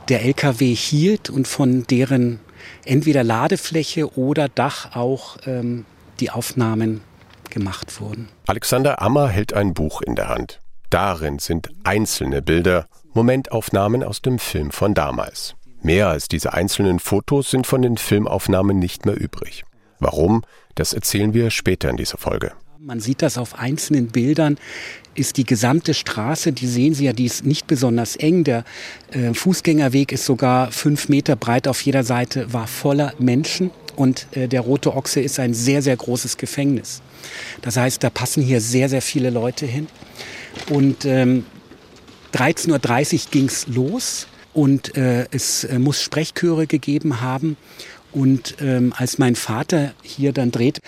der 0.09 0.23
LKW 0.25 0.75
hielt 0.75 1.29
und 1.29 1.47
von 1.47 1.87
deren 1.87 2.41
entweder 2.85 3.23
Ladefläche 3.23 4.17
oder 4.17 4.49
Dach 4.49 4.95
auch 4.95 5.37
ähm, 5.45 5.85
die 6.19 6.29
Aufnahmen 6.31 7.01
gemacht 7.49 7.99
wurden. 7.99 8.29
Alexander 8.47 9.01
Ammer 9.01 9.27
hält 9.27 9.53
ein 9.53 9.73
Buch 9.73 10.01
in 10.01 10.15
der 10.15 10.29
Hand. 10.29 10.59
Darin 10.89 11.39
sind 11.39 11.69
einzelne 11.83 12.41
Bilder, 12.41 12.87
Momentaufnahmen 13.13 14.03
aus 14.03 14.21
dem 14.21 14.39
Film 14.39 14.71
von 14.71 14.93
damals. 14.93 15.55
Mehr 15.81 16.09
als 16.09 16.27
diese 16.27 16.53
einzelnen 16.53 16.99
Fotos 16.99 17.51
sind 17.51 17.65
von 17.65 17.81
den 17.81 17.97
Filmaufnahmen 17.97 18.77
nicht 18.79 19.05
mehr 19.05 19.19
übrig. 19.19 19.63
Warum? 19.99 20.43
Das 20.75 20.93
erzählen 20.93 21.33
wir 21.33 21.51
später 21.51 21.89
in 21.89 21.97
dieser 21.97 22.17
Folge. 22.17 22.51
Man 22.81 23.01
sieht 23.01 23.21
das 23.21 23.37
auf 23.37 23.59
einzelnen 23.59 24.07
Bildern, 24.07 24.57
ist 25.13 25.35
die 25.35 25.43
gesamte 25.43 25.93
Straße, 25.93 26.53
die 26.53 26.65
sehen 26.65 26.93
Sie 26.93 27.03
ja, 27.03 27.11
die 27.11 27.25
ist 27.25 27.45
nicht 27.45 27.67
besonders 27.67 28.15
eng. 28.15 28.45
Der 28.45 28.63
äh, 29.11 29.33
Fußgängerweg 29.33 30.13
ist 30.13 30.23
sogar 30.23 30.71
fünf 30.71 31.09
Meter 31.09 31.35
breit 31.35 31.67
auf 31.67 31.81
jeder 31.81 32.05
Seite, 32.05 32.53
war 32.53 32.67
voller 32.67 33.13
Menschen. 33.19 33.71
Und 33.97 34.27
äh, 34.31 34.47
der 34.47 34.61
Rote 34.61 34.95
Ochse 34.95 35.19
ist 35.19 35.41
ein 35.41 35.53
sehr, 35.53 35.81
sehr 35.81 35.97
großes 35.97 36.37
Gefängnis. 36.37 37.01
Das 37.61 37.75
heißt, 37.75 38.01
da 38.01 38.09
passen 38.09 38.41
hier 38.41 38.61
sehr, 38.61 38.87
sehr 38.87 39.01
viele 39.01 39.29
Leute 39.29 39.65
hin. 39.65 39.87
Und 40.69 41.03
ähm, 41.03 41.45
13.30 42.33 43.13
Uhr 43.13 43.19
ging 43.29 43.45
es 43.47 43.67
los 43.67 44.27
und 44.53 44.95
äh, 44.95 45.25
es 45.31 45.65
äh, 45.65 45.79
muss 45.79 46.01
Sprechchöre 46.01 46.65
gegeben 46.65 47.19
haben. 47.19 47.57
Und 48.11 48.55
ähm, 48.61 48.93
als 48.95 49.17
mein 49.17 49.35
Vater 49.35 49.93
hier 50.01 50.31
dann 50.31 50.51
dreht, 50.51 50.79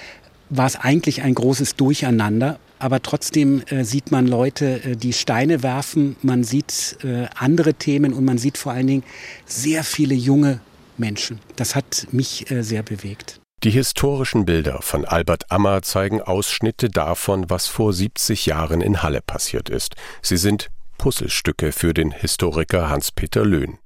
war 0.52 0.68
es 0.68 0.76
eigentlich 0.76 1.24
ein 1.24 1.34
großes 1.34 1.76
Durcheinander. 1.76 2.60
Aber 2.78 3.02
trotzdem 3.02 3.64
äh, 3.68 3.84
sieht 3.84 4.12
man 4.12 4.28
Leute, 4.28 4.84
äh, 4.84 4.96
die 4.96 5.14
Steine 5.14 5.64
werfen, 5.64 6.16
man 6.22 6.44
sieht 6.44 6.98
äh, 7.04 7.28
andere 7.36 7.76
Themen 7.76 8.14
und 8.14 8.26
man 8.26 8.38
sieht 8.38 8.58
vor 8.58 8.72
allen 8.72 8.88
Dingen 8.88 9.04
sehr 9.46 9.84
viele 9.84 10.16
junge 10.16 10.60
Menschen. 10.98 11.40
Das 11.56 11.76
hat 11.76 12.08
mich 12.12 12.50
äh, 12.50 12.64
sehr 12.64 12.84
bewegt. 12.84 13.40
Die 13.64 13.70
historischen 13.70 14.46
Bilder 14.46 14.82
von 14.82 15.06
Albert 15.06 15.52
Ammer 15.52 15.84
zeigen 15.84 16.20
Ausschnitte 16.20 16.90
davon, 16.90 17.52
was 17.52 17.68
vor 17.68 17.94
70 17.94 18.48
Jahren 18.48 18.82
in 18.82 19.04
Halle 19.04 19.22
passiert 19.22 19.70
ist. 19.70 19.94
Sie 20.24 20.38
sind 20.38 20.72
Puzzlestücke 20.98 21.72
für 21.72 21.94
den 21.94 22.10
Historiker 22.10 22.90
Hans-Peter 22.90 23.46
Löhn. 23.46 23.78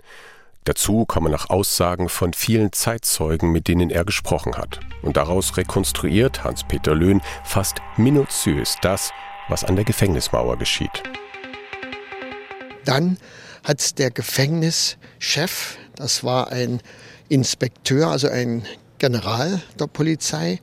Dazu 0.65 1.05
kommen 1.05 1.31
noch 1.31 1.51
Aussagen 1.51 2.09
von 2.09 2.33
vielen 2.33 2.73
Zeitzeugen, 2.73 3.51
mit 3.51 3.67
denen 3.67 3.91
er 3.91 4.03
gesprochen 4.03 4.57
hat. 4.57 4.79
Und 5.03 5.15
daraus 5.15 5.57
rekonstruiert 5.57 6.43
Hans-Peter 6.43 6.95
Löhn 6.95 7.21
fast 7.43 7.75
minutiös 7.97 8.75
das, 8.81 9.11
was 9.47 9.63
an 9.63 9.75
der 9.75 9.85
Gefängnismauer 9.85 10.57
geschieht. 10.57 11.03
Dann 12.83 13.17
hat 13.63 13.99
der 13.99 14.09
Gefängnischef, 14.09 15.77
das 15.95 16.23
war 16.23 16.51
ein 16.51 16.81
Inspekteur, 17.29 18.07
also 18.07 18.27
ein 18.27 18.65
General 18.97 19.61
der 19.79 19.85
Polizei, 19.85 20.59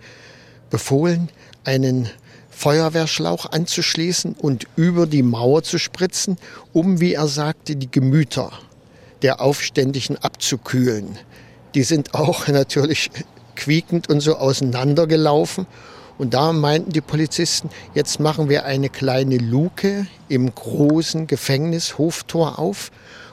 befohlen, 0.68 1.28
einen 1.62 2.10
Feuerwehrschlauch 2.50 3.52
anzuschließen 3.52 4.34
und 4.34 4.66
über 4.74 5.06
die 5.06 5.22
Mauer 5.22 5.62
zu 5.62 5.78
spritzen, 5.78 6.38
um, 6.72 7.00
wie 7.00 7.14
er 7.14 7.28
sagte, 7.28 7.76
die 7.76 7.90
Gemüter 7.90 8.50
der 9.22 9.40
Aufständischen 9.40 10.16
abzukühlen. 10.16 11.18
Die 11.74 11.82
sind 11.82 12.14
auch 12.14 12.48
natürlich 12.48 13.10
quiekend 13.56 14.08
und 14.08 14.20
so 14.20 14.36
auseinandergelaufen. 14.36 15.66
Und 16.18 16.34
da 16.34 16.52
meinten 16.52 16.92
die 16.92 17.00
Polizisten, 17.00 17.70
jetzt 17.94 18.20
machen 18.20 18.48
wir 18.48 18.64
eine 18.64 18.88
kleine 18.88 19.38
Luke 19.38 20.06
im 20.28 20.54
großen 20.54 21.26
Gefängnishoftor 21.26 22.58
auf 22.58 22.90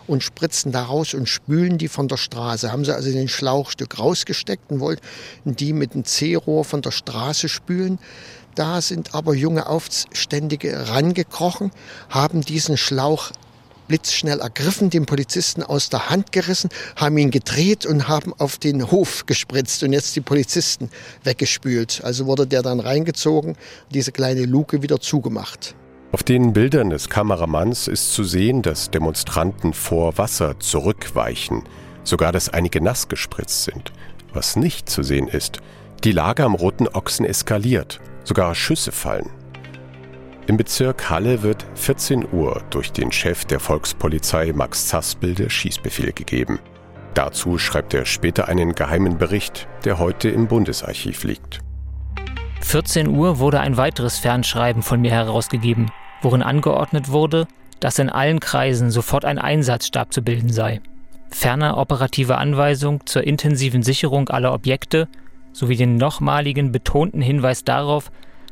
und 0.07 0.23
spritzen 0.23 0.71
da 0.71 0.83
raus 0.83 1.13
und 1.13 1.29
spülen 1.29 1.77
die 1.77 1.87
von 1.87 2.07
der 2.07 2.17
Straße. 2.17 2.71
Haben 2.71 2.83
sie 2.83 2.95
also 2.95 3.11
den 3.11 3.27
Schlauchstück 3.27 3.99
rausgesteckt 3.99 4.71
und 4.71 4.79
wollten 4.79 5.03
die 5.45 5.71
mit 5.73 5.93
dem 5.93 6.03
C-Rohr 6.03 6.65
von 6.65 6.81
der 6.81 6.91
Straße 6.91 7.47
spülen. 7.47 7.99
Da 8.55 8.81
sind 8.81 9.13
aber 9.13 9.35
junge 9.35 9.67
Aufständige 9.67 10.89
rangekrochen, 10.89 11.71
haben 12.09 12.41
diesen 12.41 12.75
Schlauch 12.75 13.31
blitzschnell 13.89 14.39
ergriffen, 14.39 14.89
den 14.89 15.05
Polizisten 15.05 15.61
aus 15.61 15.89
der 15.89 16.09
Hand 16.09 16.31
gerissen, 16.31 16.69
haben 16.95 17.17
ihn 17.17 17.31
gedreht 17.31 17.85
und 17.85 18.07
haben 18.07 18.33
auf 18.37 18.57
den 18.57 18.89
Hof 18.89 19.25
gespritzt 19.25 19.83
und 19.83 19.91
jetzt 19.91 20.15
die 20.15 20.21
Polizisten 20.21 20.89
weggespült. 21.25 22.01
Also 22.05 22.25
wurde 22.25 22.47
der 22.47 22.61
dann 22.61 22.79
reingezogen, 22.79 23.57
diese 23.93 24.13
kleine 24.13 24.45
Luke 24.45 24.81
wieder 24.81 25.01
zugemacht. 25.01 25.75
Auf 26.11 26.23
den 26.23 26.53
Bildern 26.53 26.89
des 26.89 27.09
Kameramanns 27.09 27.87
ist 27.87 28.13
zu 28.13 28.23
sehen, 28.23 28.61
dass 28.61 28.89
Demonstranten 28.89 29.73
vor 29.73 30.17
Wasser 30.17 30.59
zurückweichen, 30.59 31.63
sogar 32.03 32.31
dass 32.31 32.49
einige 32.49 32.81
nass 32.81 33.09
gespritzt 33.09 33.65
sind. 33.65 33.91
Was 34.33 34.55
nicht 34.55 34.89
zu 34.89 35.03
sehen 35.03 35.27
ist, 35.27 35.59
die 36.03 36.11
Lage 36.11 36.43
am 36.43 36.55
Roten 36.55 36.87
Ochsen 36.87 37.25
eskaliert, 37.25 37.99
sogar 38.23 38.55
Schüsse 38.55 38.91
fallen. 38.91 39.29
Im 40.49 40.57
Bezirk 40.57 41.11
Halle 41.11 41.43
wird 41.43 41.63
14 41.75 42.33
Uhr 42.33 42.63
durch 42.71 42.91
den 42.91 43.11
Chef 43.11 43.45
der 43.45 43.59
Volkspolizei 43.59 44.51
Max 44.51 44.87
Zaspel 44.87 45.35
der 45.35 45.51
Schießbefehl 45.51 46.11
gegeben. 46.11 46.57
Dazu 47.13 47.59
schreibt 47.59 47.93
er 47.93 48.07
später 48.07 48.47
einen 48.47 48.73
geheimen 48.73 49.19
Bericht, 49.19 49.67
der 49.85 49.99
heute 49.99 50.27
im 50.29 50.47
Bundesarchiv 50.47 51.23
liegt. 51.23 51.59
14 52.61 53.09
Uhr 53.09 53.37
wurde 53.37 53.59
ein 53.59 53.77
weiteres 53.77 54.17
Fernschreiben 54.17 54.81
von 54.81 54.99
mir 55.01 55.11
herausgegeben, 55.11 55.91
worin 56.23 56.41
angeordnet 56.41 57.11
wurde, 57.11 57.45
dass 57.79 57.99
in 57.99 58.09
allen 58.09 58.39
Kreisen 58.39 58.89
sofort 58.89 59.25
ein 59.25 59.37
Einsatzstab 59.37 60.11
zu 60.11 60.23
bilden 60.23 60.51
sei. 60.51 60.81
Ferner 61.29 61.77
operative 61.77 62.39
Anweisung 62.39 63.05
zur 63.05 63.23
intensiven 63.23 63.83
Sicherung 63.83 64.29
aller 64.29 64.51
Objekte 64.51 65.09
sowie 65.53 65.75
den 65.75 65.97
nochmaligen 65.97 66.71
betonten 66.71 67.21
Hinweis 67.21 67.63
darauf, 67.63 68.09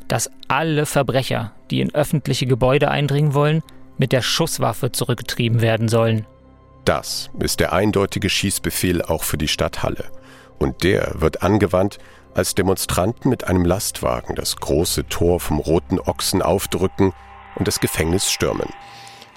dass 0.08 0.30
alle 0.48 0.86
Verbrecher, 0.86 1.54
die 1.70 1.82
in 1.82 1.94
öffentliche 1.94 2.46
Gebäude 2.46 2.90
eindringen 2.90 3.34
wollen, 3.34 3.64
mit 3.98 4.12
der 4.12 4.22
Schusswaffe 4.22 4.92
zurückgetrieben 4.92 5.62
werden 5.62 5.90
sollen. 5.90 6.26
Das 6.86 7.30
ist 7.40 7.60
der 7.60 7.74
eindeutige 7.74 8.30
Schießbefehl 8.30 9.02
auch 9.02 9.24
für 9.24 9.38
die 9.38 9.48
Stadt 9.48 9.84
Halle. 9.84 10.06
Und 10.60 10.84
der 10.84 11.16
wird 11.16 11.44
angewandt, 11.44 11.98
als 12.34 12.56
Demonstranten 12.56 13.30
mit 13.30 13.46
einem 13.46 13.66
Lastwagen 13.66 14.36
das 14.36 14.56
große 14.58 15.08
Tor 15.08 15.40
vom 15.40 15.60
Roten 15.60 16.00
Ochsen 16.00 16.42
aufdrücken 16.42 17.14
und 17.56 17.68
das 17.68 17.80
Gefängnis 17.80 18.32
stürmen. 18.32 18.70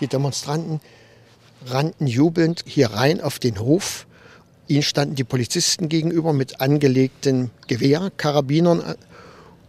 Die 0.01 0.07
Demonstranten 0.07 0.81
rannten 1.67 2.07
jubelnd 2.07 2.65
hier 2.67 2.93
rein 2.93 3.21
auf 3.21 3.39
den 3.39 3.59
Hof. 3.59 4.07
Ihnen 4.69 4.83
standen 4.83 5.15
die 5.15 5.25
Polizisten 5.25 5.89
gegenüber 5.89 6.33
mit 6.33 6.61
angelegten 6.61 7.51
Gewehr, 7.67 8.13
Karabinern 8.17 8.95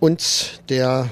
und 0.01 0.62
der 0.70 1.08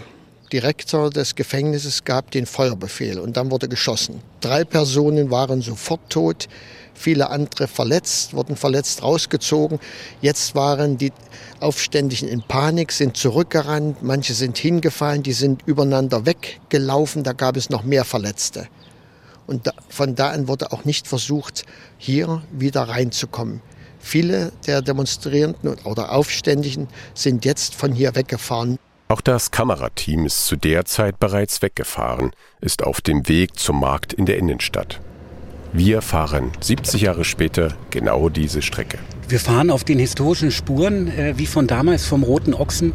Direktor 0.52 1.12
des 1.12 1.36
Gefängnisses 1.36 2.04
gab 2.04 2.32
den 2.32 2.48
Feuerbefehl 2.48 3.20
und 3.20 3.38
dann 3.38 3.52
wurde 3.52 3.70
geschossen. 3.70 4.20
Drei 4.42 4.66
Personen 4.66 5.30
waren 5.30 5.62
sofort 5.62 6.10
tot, 6.10 6.48
viele 6.96 7.30
andere 7.30 7.68
verletzt, 7.68 8.34
wurden 8.34 8.56
verletzt 8.56 9.04
rausgezogen. 9.04 9.80
Jetzt 10.22 10.56
waren 10.56 10.98
die 10.98 11.14
Aufständischen 11.60 12.28
in 12.28 12.42
Panik, 12.42 12.92
sind 12.92 13.16
zurückgerannt, 13.16 14.02
manche 14.02 14.34
sind 14.34 14.58
hingefallen, 14.58 15.22
die 15.22 15.34
sind 15.34 15.62
übereinander 15.68 16.26
weggelaufen, 16.26 17.24
da 17.24 17.34
gab 17.34 17.58
es 17.58 17.70
noch 17.70 17.84
mehr 17.84 18.06
Verletzte. 18.06 18.68
Und 19.46 19.70
von 19.88 20.16
da 20.16 20.32
an 20.32 20.48
wurde 20.48 20.72
auch 20.72 20.84
nicht 20.84 21.08
versucht, 21.08 21.64
hier 22.00 22.42
wieder 22.52 22.84
reinzukommen. 22.84 23.62
Viele 24.00 24.52
der 24.66 24.82
Demonstrierenden 24.82 25.76
oder 25.84 26.12
Aufständischen 26.12 26.88
sind 27.14 27.46
jetzt 27.46 27.76
von 27.76 27.92
hier 27.94 28.16
weggefahren. 28.16 28.78
Auch 29.10 29.22
das 29.22 29.52
Kamerateam 29.52 30.26
ist 30.26 30.46
zu 30.46 30.56
der 30.56 30.86
Zeit 30.86 31.20
bereits 31.20 31.62
weggefahren, 31.62 32.32
ist 32.62 32.84
auf 32.84 33.02
dem 33.02 33.28
Weg 33.28 33.58
zum 33.58 33.80
Markt 33.80 34.14
in 34.14 34.26
der 34.26 34.38
Innenstadt. 34.38 35.02
Wir 35.74 36.02
fahren 36.02 36.52
70 36.62 37.02
Jahre 37.02 37.24
später 37.26 37.74
genau 37.92 38.30
diese 38.30 38.62
Strecke. 38.62 38.98
Wir 39.28 39.40
fahren 39.40 39.70
auf 39.70 39.84
den 39.84 40.00
historischen 40.00 40.52
Spuren, 40.52 41.08
äh, 41.08 41.34
wie 41.38 41.46
von 41.46 41.68
damals 41.68 42.06
vom 42.06 42.24
Roten 42.24 42.56
Ochsen, 42.56 42.94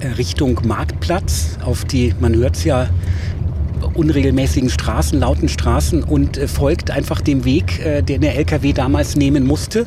äh, 0.00 0.08
Richtung 0.08 0.60
Marktplatz, 0.64 1.58
auf 1.64 1.84
die, 1.84 2.14
man 2.18 2.34
hört 2.34 2.56
es 2.56 2.64
ja, 2.64 2.88
unregelmäßigen 3.94 4.70
Straßen, 4.70 5.18
lauten 5.18 5.48
Straßen 5.48 6.02
und 6.02 6.38
äh, 6.38 6.48
folgt 6.48 6.90
einfach 6.90 7.20
dem 7.20 7.44
Weg, 7.44 7.84
äh, 7.84 8.02
den 8.02 8.20
der 8.20 8.36
LKW 8.36 8.72
damals 8.72 9.16
nehmen 9.16 9.46
musste. 9.46 9.86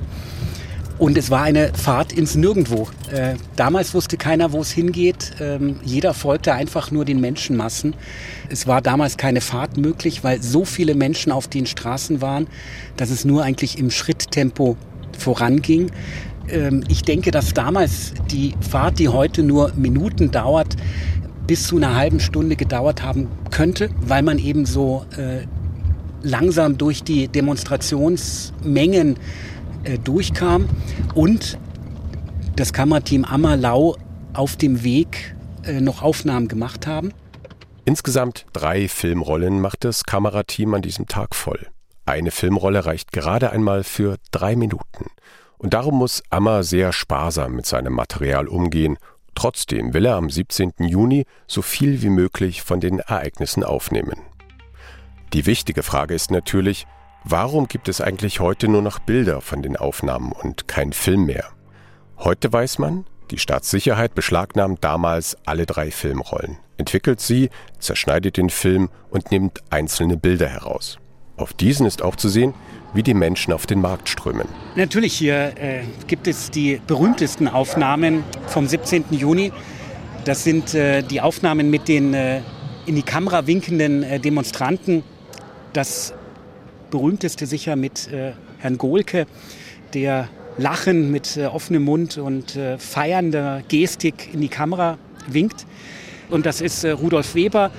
Und 1.00 1.17
es 1.17 1.31
war 1.31 1.43
eine 1.43 1.72
Fahrt 1.74 2.12
ins 2.12 2.36
Nirgendwo. 2.36 2.89
Äh, 3.10 3.36
damals 3.55 3.93
wusste 3.93 4.17
keiner, 4.17 4.51
wo 4.51 4.60
es 4.60 4.72
hingeht. 4.72 5.31
Ähm, 5.39 5.79
jeder 5.81 6.13
folgte 6.13 6.53
einfach 6.53 6.91
nur 6.91 7.05
den 7.05 7.22
Menschenmassen. 7.22 7.96
Es 8.50 8.67
war 8.67 8.81
damals 8.81 9.15
keine 9.15 9.39
Fahrt 9.39 9.77
möglich, 9.77 10.25
weil 10.25 10.43
so 10.43 10.65
viele 10.65 10.96
Menschen 10.96 11.31
auf 11.31 11.48
den 11.48 11.65
Straßen 11.65 12.22
waren, 12.22 12.48
dass 12.98 13.12
es 13.12 13.24
nur 13.24 13.43
eigentlich 13.43 13.79
im 13.79 13.91
Schritttempo 13.91 14.75
voranging. 15.17 15.89
Ähm, 16.50 16.84
ich 16.89 17.03
denke, 17.03 17.31
dass 17.31 17.53
damals 17.53 18.13
die 18.29 18.55
Fahrt, 18.60 19.00
die 19.00 19.08
heute 19.08 19.41
nur 19.41 19.72
Minuten 19.77 20.31
dauert, 20.31 20.75
bis 21.50 21.65
zu 21.65 21.77
einer 21.77 21.96
halben 21.96 22.20
Stunde 22.20 22.56
gedauert 22.56 23.01
haben 23.01 23.27
könnte, 23.50 23.89
weil 24.01 24.22
man 24.22 24.38
eben 24.38 24.68
so 24.68 25.03
äh, 25.18 25.48
langsam 26.22 26.77
durch 26.77 27.01
die 27.01 27.27
Demonstrationsmengen 27.27 29.18
äh, 29.84 29.98
durchkam 29.98 30.70
und 31.15 31.58
das 32.56 32.72
Kamerateam 32.72 33.25
Ammerlau 33.25 33.98
auf 34.34 34.58
dem 34.58 34.84
Weg 34.84 35.36
äh, 35.63 35.82
noch 35.82 36.03
Aufnahmen 36.03 36.48
gemacht 36.48 36.86
haben. 36.86 37.13
Insgesamt 37.84 38.46
drei 38.53 38.88
Filmrollen 38.88 39.60
macht 39.60 39.86
das 39.86 40.03
Kamerateam 40.03 40.75
an 40.75 40.84
diesem 40.84 41.08
Tag 41.08 41.34
voll. 41.34 41.65
Eine 42.06 42.29
Filmrolle 42.29 42.86
reicht 42.86 43.12
gerade 43.12 43.50
einmal 43.50 43.84
für 43.84 44.18
drei 44.29 44.56
Minuten. 44.56 45.08
Und 45.58 45.74
darum 45.74 45.98
muss 45.98 46.22
Ammer 46.29 46.62
sehr 46.62 46.94
sparsam 46.94 47.56
mit 47.56 47.65
seinem 47.65 47.94
Material 47.94 48.48
umgehen. 48.48 49.00
Trotzdem 49.39 49.93
will 49.93 50.05
er 50.05 50.17
am 50.17 50.29
17. 50.29 50.74
Juni 50.79 51.25
so 51.48 51.62
viel 51.62 52.01
wie 52.01 52.10
möglich 52.10 52.62
von 52.62 52.81
den 52.81 53.00
Ereignissen 53.00 53.63
aufnehmen. 53.63 54.19
Die 55.31 55.46
wichtige 55.46 55.81
Frage 55.81 56.13
ist 56.13 56.29
natürlich, 56.29 56.86
warum 57.24 57.69
gibt 57.69 57.88
es 57.88 58.01
eigentlich 58.01 58.41
heute 58.41 58.67
nur 58.67 58.81
noch 58.81 59.00
Bilder 59.00 59.39
von 59.39 59.62
den 59.62 59.77
Aufnahmen 59.77 60.34
und 60.34 60.67
kein 60.67 60.91
Film 60.91 61.25
mehr? 61.25 61.46
Heute 62.17 62.51
weiß 62.51 62.79
man, 62.79 63.05
die 63.31 63.38
Staatssicherheit 63.38 64.13
beschlagnahmt 64.13 64.84
damals 64.84 65.38
alle 65.46 65.65
drei 65.65 65.89
Filmrollen, 65.89 66.58
entwickelt 66.75 67.22
sie, 67.22 67.50
zerschneidet 67.79 68.36
den 68.36 68.50
Film 68.50 68.89
und 69.10 69.31
nimmt 69.31 69.63
einzelne 69.69 70.17
Bilder 70.17 70.50
heraus. 70.50 71.00
Auf 71.38 71.53
diesen 71.53 71.86
ist 71.86 72.01
auch 72.01 72.17
zu 72.17 72.27
sehen, 72.27 72.53
wie 72.93 73.03
die 73.03 73.13
Menschen 73.13 73.53
auf 73.53 73.65
den 73.65 73.81
Markt 73.81 74.10
strömen. 74.10 74.48
Natürlich, 74.75 75.13
hier 75.13 75.53
äh, 75.58 75.84
gibt 76.08 76.27
es 76.27 76.51
die 76.51 76.81
berühmtesten 76.88 77.48
Aufnahmen 77.48 78.24
vom 78.48 78.67
17. 78.67 79.05
Juni. 79.12 79.51
Das 80.25 80.43
sind 80.43 80.74
äh, 80.74 81.01
die 81.03 81.22
Aufnahmen 81.22 81.69
mit 81.69 81.88
den 81.88 82.13
äh, 82.13 82.41
in 82.86 82.96
die 82.96 83.03
Kamera 83.03 83.46
winkenden 83.46 84.03
äh, 84.03 84.19
Demonstranten. 84.19 85.03
Das 85.74 86.13
berühmteste 86.89 87.46
sicher 87.46 87.75
mit 87.75 88.12
äh, 88.12 88.31
Herrn 88.58 88.79
Gohlke, 88.79 89.27
der 89.93 90.27
lachend 90.58 91.12
mit 91.12 91.38
äh, 91.38 91.46
offenem 91.46 91.84
Mund 91.84 92.17
und 92.17 92.58
feiernder 92.79 93.62
Gestik 93.67 94.34
in 94.34 94.41
die 94.41 94.50
Kamera 94.50 94.98
winkt. 95.27 95.67
Und 96.29 96.46
das 96.46 96.62
ist 96.62 96.84
Rudolf 96.84 97.36
Weber, 97.36 97.72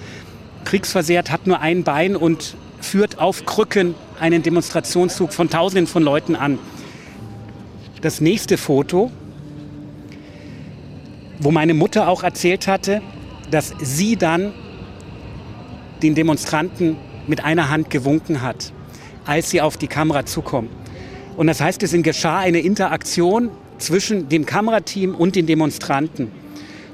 kriegsversehrt, 0.65 1.31
hat 1.31 1.47
nur 1.47 1.61
ein 1.61 1.83
Bein 1.83 2.17
und 2.17 2.57
führt 2.81 3.19
auf 3.19 3.45
Krücken 3.47 3.95
einen 4.19 4.43
Demonstrationszug 4.43 5.33
von 5.33 5.49
Tausenden 5.49 5.87
von 5.87 6.03
Leuten 6.03 6.37
an. 6.37 6.59
Das 8.01 8.21
nächste 8.21 8.57
Foto, 8.57 9.11
wo 11.39 11.51
meine 11.51 11.75
Mutter 11.75 12.09
auch 12.09 12.23
erzählt 12.23 12.67
hatte, 12.67 13.03
dass 13.51 13.75
sie 13.81 14.17
dann 14.17 14.53
den 16.03 16.15
Demonstranten 16.15 16.97
mit 17.27 17.45
einer 17.45 17.69
Hand 17.69 17.91
gewunken 17.91 18.43
hat, 18.43 18.73
als 19.27 19.51
sie 19.51 19.61
auf 19.61 19.77
die 19.77 19.89
Kamera 19.89 20.25
zukommen. 20.25 20.71
Und 21.37 21.47
das 21.47 21.61
heißt, 21.61 21.83
es 21.83 21.93
geschah 22.03 22.39
eine 22.39 22.61
Interaktion 22.61 23.51
zwischen 23.79 24.29
dem 24.29 24.47
Kamerateam 24.47 25.15
und 25.15 25.37
den 25.37 25.47
Demonstranten. 25.47 26.31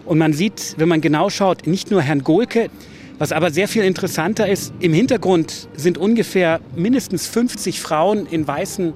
Und 0.05 0.19
man 0.19 0.33
sieht, 0.33 0.75
wenn 0.79 0.89
man 0.89 1.01
genau 1.01 1.31
schaut, 1.31 1.67
nicht 1.67 1.91
nur 1.91 2.01
Herrn 2.01 2.23
Gohlke, 2.23 2.71
was 3.19 3.33
aber 3.33 3.51
sehr 3.51 3.69
viel 3.69 3.85
interessanter 3.85 4.49
ist, 4.49 4.73
im 4.81 4.93
Hintergrund 4.93 5.69
sind 5.75 5.99
ungefähr 5.99 6.61
mindestens 6.75 7.27
50 7.27 7.81
Frauen 7.81 8.27
in 8.27 8.47
weißen 8.47 8.93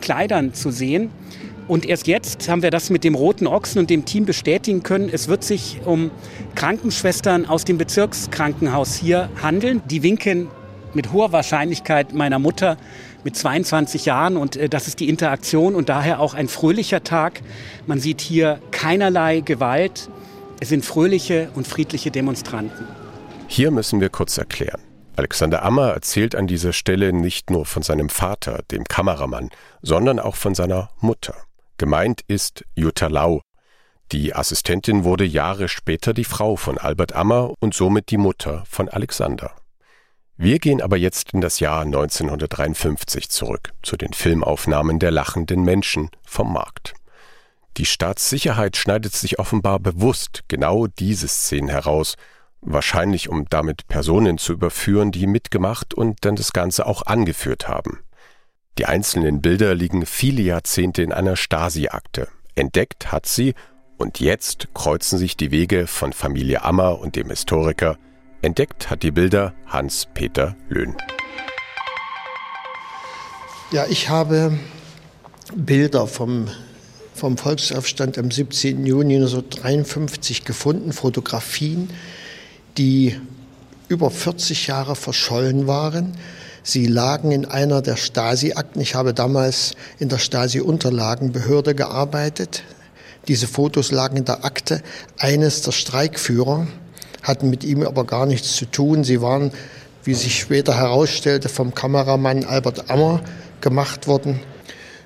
Kleidern 0.00 0.54
zu 0.54 0.70
sehen. 0.70 1.10
Und 1.66 1.86
erst 1.86 2.06
jetzt 2.06 2.48
haben 2.48 2.62
wir 2.62 2.70
das 2.70 2.90
mit 2.90 3.04
dem 3.04 3.14
Roten 3.14 3.46
Ochsen 3.46 3.78
und 3.78 3.88
dem 3.88 4.04
Team 4.04 4.26
bestätigen 4.26 4.82
können. 4.82 5.08
Es 5.10 5.28
wird 5.28 5.42
sich 5.44 5.80
um 5.84 6.10
Krankenschwestern 6.54 7.46
aus 7.46 7.64
dem 7.64 7.78
Bezirkskrankenhaus 7.78 8.94
hier 8.94 9.30
handeln. 9.42 9.82
Die 9.88 10.02
winken 10.02 10.48
mit 10.92 11.12
hoher 11.12 11.32
Wahrscheinlichkeit 11.32 12.12
meiner 12.12 12.38
Mutter 12.38 12.76
mit 13.24 13.34
22 13.34 14.04
Jahren. 14.04 14.36
Und 14.36 14.56
äh, 14.56 14.68
das 14.68 14.88
ist 14.88 15.00
die 15.00 15.08
Interaktion 15.08 15.74
und 15.74 15.88
daher 15.88 16.20
auch 16.20 16.34
ein 16.34 16.48
fröhlicher 16.48 17.02
Tag. 17.02 17.40
Man 17.86 17.98
sieht 17.98 18.20
hier 18.20 18.60
keinerlei 18.70 19.40
Gewalt. 19.40 20.10
Es 20.60 20.68
sind 20.68 20.84
fröhliche 20.84 21.48
und 21.54 21.66
friedliche 21.66 22.10
Demonstranten. 22.10 23.03
Hier 23.46 23.70
müssen 23.70 24.00
wir 24.00 24.08
kurz 24.08 24.38
erklären. 24.38 24.80
Alexander 25.16 25.62
Ammer 25.62 25.90
erzählt 25.90 26.34
an 26.34 26.46
dieser 26.46 26.72
Stelle 26.72 27.12
nicht 27.12 27.50
nur 27.50 27.66
von 27.66 27.82
seinem 27.82 28.08
Vater, 28.08 28.62
dem 28.70 28.84
Kameramann, 28.84 29.50
sondern 29.80 30.18
auch 30.18 30.34
von 30.34 30.54
seiner 30.54 30.90
Mutter. 31.00 31.36
Gemeint 31.78 32.22
ist 32.26 32.64
Jutta 32.74 33.06
Lau. 33.06 33.42
Die 34.12 34.34
Assistentin 34.34 35.04
wurde 35.04 35.24
Jahre 35.24 35.68
später 35.68 36.14
die 36.14 36.24
Frau 36.24 36.56
von 36.56 36.78
Albert 36.78 37.14
Ammer 37.14 37.52
und 37.60 37.74
somit 37.74 38.10
die 38.10 38.18
Mutter 38.18 38.64
von 38.68 38.88
Alexander. 38.88 39.52
Wir 40.36 40.58
gehen 40.58 40.82
aber 40.82 40.96
jetzt 40.96 41.32
in 41.32 41.40
das 41.40 41.60
Jahr 41.60 41.82
1953 41.82 43.28
zurück, 43.28 43.72
zu 43.82 43.96
den 43.96 44.12
Filmaufnahmen 44.12 44.98
der 44.98 45.12
lachenden 45.12 45.62
Menschen 45.62 46.10
vom 46.26 46.52
Markt. 46.52 46.94
Die 47.76 47.86
Staatssicherheit 47.86 48.76
schneidet 48.76 49.14
sich 49.14 49.38
offenbar 49.38 49.78
bewusst 49.78 50.42
genau 50.48 50.88
diese 50.88 51.28
Szenen 51.28 51.68
heraus, 51.68 52.16
wahrscheinlich 52.64 53.28
um 53.28 53.46
damit 53.48 53.86
Personen 53.88 54.38
zu 54.38 54.52
überführen, 54.52 55.12
die 55.12 55.26
mitgemacht 55.26 55.94
und 55.94 56.24
dann 56.24 56.36
das 56.36 56.52
Ganze 56.52 56.86
auch 56.86 57.02
angeführt 57.06 57.68
haben. 57.68 58.00
Die 58.78 58.86
einzelnen 58.86 59.40
Bilder 59.40 59.74
liegen 59.74 60.04
viele 60.04 60.42
Jahrzehnte 60.42 61.02
in 61.02 61.12
einer 61.12 61.36
Stasi-Akte. 61.36 62.28
Entdeckt 62.56 63.12
hat 63.12 63.26
sie, 63.26 63.54
und 63.96 64.18
jetzt 64.18 64.68
kreuzen 64.74 65.18
sich 65.18 65.36
die 65.36 65.52
Wege 65.52 65.86
von 65.86 66.12
Familie 66.12 66.64
Ammer 66.64 66.98
und 66.98 67.14
dem 67.14 67.30
Historiker. 67.30 67.96
Entdeckt 68.42 68.90
hat 68.90 69.04
die 69.04 69.12
Bilder 69.12 69.54
Hans-Peter 69.66 70.56
Löhn. 70.68 70.96
Ja, 73.70 73.86
ich 73.86 74.08
habe 74.08 74.58
Bilder 75.54 76.06
vom, 76.06 76.48
vom 77.14 77.36
Volksaufstand 77.36 78.18
am 78.18 78.30
17. 78.30 78.84
Juni 78.84 79.16
1953 79.16 80.44
gefunden, 80.44 80.92
Fotografien, 80.92 81.90
die 82.76 83.20
über 83.88 84.10
40 84.10 84.66
Jahre 84.66 84.96
verschollen 84.96 85.66
waren. 85.66 86.16
Sie 86.62 86.86
lagen 86.86 87.30
in 87.30 87.44
einer 87.44 87.82
der 87.82 87.96
Stasi-Akten. 87.96 88.80
Ich 88.80 88.94
habe 88.94 89.12
damals 89.12 89.74
in 89.98 90.08
der 90.08 90.18
Stasi-Unterlagenbehörde 90.18 91.74
gearbeitet. 91.74 92.62
Diese 93.28 93.46
Fotos 93.46 93.90
lagen 93.90 94.16
in 94.16 94.24
der 94.24 94.44
Akte 94.44 94.82
eines 95.18 95.62
der 95.62 95.72
Streikführer, 95.72 96.66
hatten 97.22 97.50
mit 97.50 97.64
ihm 97.64 97.82
aber 97.82 98.04
gar 98.04 98.26
nichts 98.26 98.56
zu 98.56 98.66
tun. 98.66 99.04
Sie 99.04 99.20
waren, 99.20 99.52
wie 100.04 100.14
sich 100.14 100.38
später 100.38 100.76
herausstellte, 100.76 101.48
vom 101.48 101.74
Kameramann 101.74 102.44
Albert 102.44 102.90
Ammer 102.90 103.22
gemacht 103.60 104.06
worden. 104.06 104.40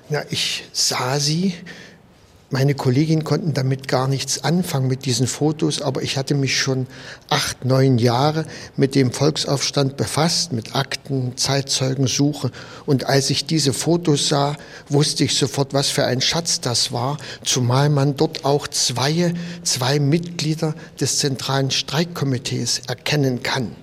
Ja, 0.09 0.23
ich 0.29 0.63
sah 0.73 1.19
sie, 1.19 1.53
meine 2.51 2.73
Kolleginnen 2.73 3.23
konnten 3.23 3.53
damit 3.53 3.87
gar 3.87 4.07
nichts 4.07 4.43
anfangen 4.43 4.87
mit 4.87 5.05
diesen 5.05 5.27
Fotos, 5.27 5.83
aber 5.83 6.01
ich 6.01 6.17
hatte 6.17 6.33
mich 6.33 6.57
schon 6.57 6.87
acht, 7.29 7.63
neun 7.63 7.99
Jahre 7.99 8.45
mit 8.75 8.95
dem 8.95 9.11
Volksaufstand 9.11 9.97
befasst, 9.97 10.51
mit 10.51 10.75
Akten, 10.75 11.37
Zeitzeugensuche. 11.37 12.49
Und 12.87 13.05
als 13.05 13.29
ich 13.29 13.45
diese 13.45 13.71
Fotos 13.71 14.29
sah, 14.29 14.55
wusste 14.87 15.25
ich 15.25 15.35
sofort, 15.35 15.75
was 15.75 15.89
für 15.89 16.05
ein 16.05 16.21
Schatz 16.21 16.59
das 16.59 16.91
war, 16.91 17.19
zumal 17.43 17.89
man 17.89 18.15
dort 18.15 18.45
auch 18.45 18.67
zwei, 18.67 19.35
zwei 19.61 19.99
Mitglieder 19.99 20.73
des 20.99 21.19
Zentralen 21.19 21.69
Streikkomitees 21.69 22.81
erkennen 22.87 23.43
kann. 23.43 23.75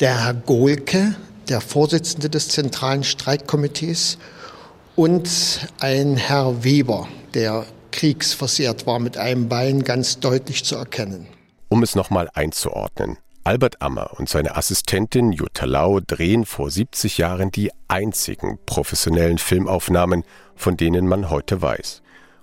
Der 0.00 0.24
Herr 0.24 0.34
Gohlke, 0.34 1.14
der 1.50 1.60
Vorsitzende 1.60 2.30
des 2.30 2.48
Zentralen 2.48 3.04
Streikkomitees, 3.04 4.16
und 4.94 5.28
ein 5.80 6.16
Herr 6.16 6.64
Weber, 6.64 7.08
der 7.34 7.64
kriegsversehrt 7.92 8.86
war, 8.86 8.98
mit 8.98 9.16
einem 9.16 9.48
Bein 9.48 9.84
ganz 9.84 10.18
deutlich 10.18 10.64
zu 10.64 10.76
erkennen. 10.76 11.28
Um 11.68 11.82
es 11.82 11.94
nochmal 11.94 12.28
einzuordnen. 12.34 13.18
Albert 13.44 13.82
Ammer 13.82 14.18
und 14.18 14.28
seine 14.28 14.56
Assistentin 14.56 15.32
Jutta 15.32 15.66
Lau 15.66 15.98
drehen 16.00 16.46
vor 16.46 16.70
70 16.70 17.18
Jahren 17.18 17.50
die 17.50 17.70
einzigen 17.88 18.58
professionellen 18.66 19.38
Filmaufnahmen, 19.38 20.24
von 20.54 20.76
denen 20.76 21.08
man 21.08 21.28
heute 21.28 21.60
weiß. 21.60 22.02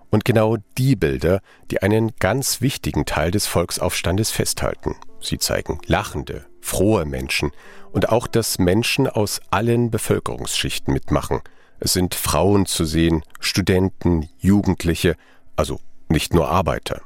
Und 0.10 0.26
genau 0.26 0.58
die 0.78 0.96
Bilder, 0.96 1.40
die 1.72 1.82
einen 1.82 2.12
ganz 2.20 2.60
wichtigen 2.60 3.06
Teil 3.06 3.32
des 3.32 3.48
Volksaufstandes 3.48 4.32
festhalten. 4.32 4.96
Sie 5.22 5.38
zeigen 5.38 5.80
lachende, 5.86 6.46
frohe 6.60 7.06
Menschen 7.06 7.52
und 7.92 8.10
auch, 8.10 8.28
dass 8.28 8.60
Menschen 8.60 9.08
aus 9.08 9.40
allen 9.52 9.92
Bevölkerungsschichten 9.92 10.94
mitmachen. 10.94 11.42
Es 11.80 11.94
sind 11.94 12.14
Frauen 12.14 12.66
zu 12.66 12.84
sehen, 12.84 13.24
Studenten, 13.40 14.28
Jugendliche 14.40 15.16
also 15.60 15.82
nicht 16.08 16.34
nur 16.34 16.50
Arbeiter. 16.50 17.02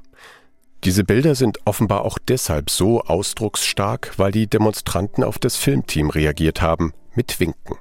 Diese 0.84 1.04
Bilder 1.04 1.34
sind 1.34 1.58
offenbar 1.66 2.06
auch 2.06 2.20
deshalb 2.20 2.70
so 2.70 3.02
ausdrucksstark, 3.02 4.14
weil 4.18 4.32
die 4.32 4.46
Demonstranten 4.46 5.24
auf 5.24 5.40
das 5.40 5.56
Filmteam 5.56 6.12
reagiert 6.12 6.62
haben 6.62 6.94
mit 7.16 7.40
Winken. 7.40 7.78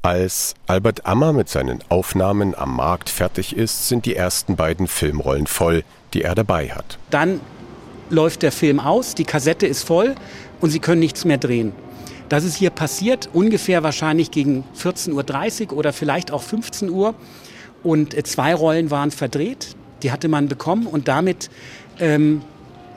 Als 0.00 0.54
Albert 0.66 1.04
Ammer 1.04 1.34
mit 1.34 1.50
seinen 1.50 1.84
Aufnahmen 1.90 2.54
am 2.54 2.76
Markt 2.76 3.10
fertig 3.10 3.54
ist, 3.54 3.88
sind 3.88 4.06
die 4.06 4.16
ersten 4.16 4.56
beiden 4.56 4.86
Filmrollen 4.86 5.46
voll, 5.46 5.84
die 6.14 6.22
er 6.22 6.34
dabei 6.34 6.70
hat. 6.70 6.98
Dann 7.10 7.40
läuft 8.08 8.42
der 8.42 8.52
Film 8.52 8.80
aus, 8.80 9.14
die 9.14 9.24
Kassette 9.24 9.66
ist 9.66 9.82
voll 9.82 10.14
und 10.62 10.70
sie 10.70 10.78
können 10.78 11.00
nichts 11.00 11.26
mehr 11.26 11.36
drehen. 11.36 11.72
Das 12.30 12.44
ist 12.44 12.56
hier 12.56 12.70
passiert, 12.70 13.28
ungefähr 13.34 13.82
wahrscheinlich 13.82 14.30
gegen 14.30 14.64
14.30 14.80 15.72
Uhr 15.72 15.76
oder 15.76 15.92
vielleicht 15.92 16.30
auch 16.30 16.42
15 16.42 16.88
Uhr. 16.88 17.14
Und 17.82 18.14
äh, 18.14 18.22
zwei 18.22 18.54
Rollen 18.54 18.90
waren 18.90 19.10
verdreht. 19.10 19.76
Die 20.02 20.12
hatte 20.12 20.28
man 20.28 20.48
bekommen 20.48 20.86
und 20.86 21.08
damit 21.08 21.50
ähm, 21.98 22.42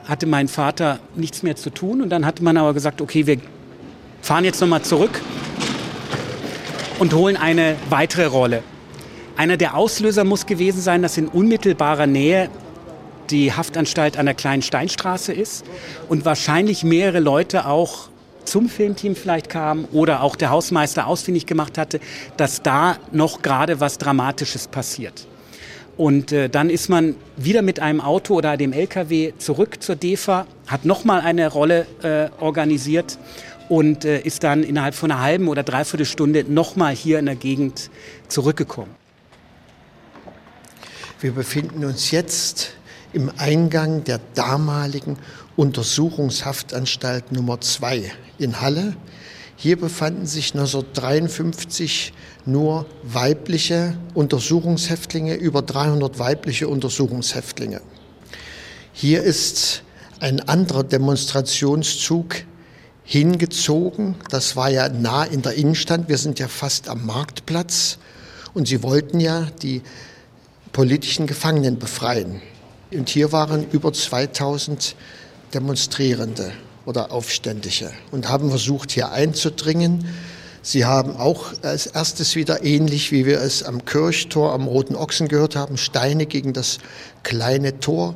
hatte 0.04 0.26
mein 0.26 0.48
Vater 0.48 1.00
nichts 1.14 1.42
mehr 1.42 1.56
zu 1.56 1.70
tun. 1.70 2.00
Und 2.02 2.10
dann 2.10 2.26
hatte 2.26 2.42
man 2.42 2.56
aber 2.56 2.74
gesagt, 2.74 3.00
okay, 3.00 3.26
wir 3.26 3.38
fahren 4.20 4.44
jetzt 4.44 4.60
nochmal 4.60 4.82
zurück 4.82 5.20
und 6.98 7.14
holen 7.14 7.36
eine 7.36 7.76
weitere 7.90 8.26
Rolle. 8.26 8.62
Einer 9.36 9.56
der 9.56 9.76
Auslöser 9.76 10.24
muss 10.24 10.46
gewesen 10.46 10.80
sein, 10.80 11.02
dass 11.02 11.16
in 11.16 11.26
unmittelbarer 11.26 12.06
Nähe 12.06 12.48
die 13.30 13.52
Haftanstalt 13.52 14.18
an 14.18 14.26
der 14.26 14.34
kleinen 14.34 14.62
Steinstraße 14.62 15.32
ist 15.32 15.64
und 16.08 16.24
wahrscheinlich 16.24 16.84
mehrere 16.84 17.18
Leute 17.18 17.66
auch 17.66 18.08
zum 18.44 18.68
Filmteam 18.68 19.16
vielleicht 19.16 19.48
kamen 19.48 19.86
oder 19.92 20.22
auch 20.22 20.36
der 20.36 20.50
Hausmeister 20.50 21.06
ausfindig 21.06 21.46
gemacht 21.46 21.78
hatte, 21.78 22.00
dass 22.36 22.62
da 22.62 22.96
noch 23.12 23.42
gerade 23.42 23.80
was 23.80 23.98
Dramatisches 23.98 24.68
passiert. 24.68 25.26
Und 25.96 26.32
äh, 26.32 26.48
dann 26.48 26.70
ist 26.70 26.88
man 26.88 27.16
wieder 27.36 27.62
mit 27.62 27.80
einem 27.80 28.00
Auto 28.00 28.34
oder 28.34 28.56
dem 28.56 28.72
LKW 28.72 29.34
zurück 29.38 29.82
zur 29.82 29.96
DEFA, 29.96 30.46
hat 30.66 30.84
nochmal 30.84 31.20
eine 31.20 31.48
Rolle 31.48 31.86
äh, 32.02 32.28
organisiert 32.42 33.18
und 33.68 34.04
äh, 34.04 34.20
ist 34.20 34.42
dann 34.42 34.62
innerhalb 34.62 34.94
von 34.94 35.10
einer 35.10 35.20
halben 35.20 35.48
oder 35.48 35.62
dreiviertel 35.62 36.06
Stunde 36.06 36.44
nochmal 36.48 36.94
hier 36.94 37.18
in 37.18 37.26
der 37.26 37.36
Gegend 37.36 37.90
zurückgekommen. 38.28 38.94
Wir 41.20 41.32
befinden 41.32 41.84
uns 41.84 42.10
jetzt 42.10 42.72
im 43.12 43.30
Eingang 43.36 44.04
der 44.04 44.20
damaligen 44.34 45.16
Untersuchungshaftanstalt 45.56 47.32
Nummer 47.32 47.60
2 47.60 48.10
in 48.38 48.60
Halle. 48.60 48.96
Hier 49.56 49.78
befanden 49.78 50.26
sich 50.26 50.54
1953 50.54 52.12
nur 52.46 52.86
weibliche 53.02 53.96
Untersuchungshäftlinge, 54.14 55.34
über 55.34 55.62
300 55.62 56.18
weibliche 56.18 56.68
Untersuchungshäftlinge. 56.68 57.80
Hier 58.92 59.22
ist 59.22 59.82
ein 60.20 60.40
anderer 60.48 60.84
Demonstrationszug 60.84 62.44
hingezogen. 63.04 64.16
Das 64.30 64.56
war 64.56 64.70
ja 64.70 64.88
nah 64.88 65.24
in 65.24 65.42
der 65.42 65.54
Innenstadt. 65.54 66.08
Wir 66.08 66.18
sind 66.18 66.38
ja 66.38 66.48
fast 66.48 66.88
am 66.88 67.06
Marktplatz. 67.06 67.98
Und 68.54 68.68
sie 68.68 68.82
wollten 68.82 69.20
ja 69.20 69.48
die 69.62 69.82
politischen 70.72 71.26
Gefangenen 71.26 71.78
befreien. 71.78 72.40
Und 72.94 73.08
hier 73.08 73.32
waren 73.32 73.66
über 73.70 73.92
2000 73.92 74.94
Demonstrierende 75.54 76.52
oder 76.84 77.12
Aufständische 77.12 77.90
und 78.10 78.28
haben 78.28 78.50
versucht, 78.50 78.90
hier 78.90 79.12
einzudringen. 79.12 80.06
Sie 80.62 80.84
haben 80.84 81.16
auch 81.16 81.52
als 81.62 81.86
erstes 81.86 82.36
wieder 82.36 82.64
ähnlich, 82.64 83.10
wie 83.10 83.26
wir 83.26 83.40
es 83.40 83.62
am 83.62 83.84
Kirchtor 83.84 84.52
am 84.52 84.66
Roten 84.66 84.94
Ochsen 84.94 85.28
gehört 85.28 85.56
haben, 85.56 85.76
Steine 85.76 86.26
gegen 86.26 86.52
das 86.52 86.78
kleine 87.22 87.80
Tor 87.80 88.14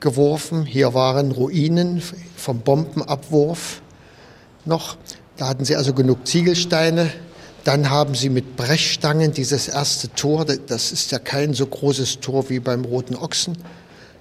geworfen. 0.00 0.64
Hier 0.64 0.94
waren 0.94 1.32
Ruinen 1.32 2.02
vom 2.36 2.60
Bombenabwurf 2.60 3.82
noch. 4.64 4.96
Da 5.36 5.48
hatten 5.48 5.64
sie 5.64 5.76
also 5.76 5.92
genug 5.92 6.26
Ziegelsteine. 6.26 7.10
Dann 7.64 7.90
haben 7.90 8.14
sie 8.14 8.28
mit 8.28 8.56
Brechstangen 8.56 9.32
dieses 9.32 9.68
erste 9.68 10.08
Tor, 10.14 10.44
das 10.44 10.92
ist 10.92 11.10
ja 11.12 11.18
kein 11.18 11.54
so 11.54 11.66
großes 11.66 12.20
Tor 12.20 12.48
wie 12.50 12.60
beim 12.60 12.84
Roten 12.84 13.16
Ochsen, 13.16 13.56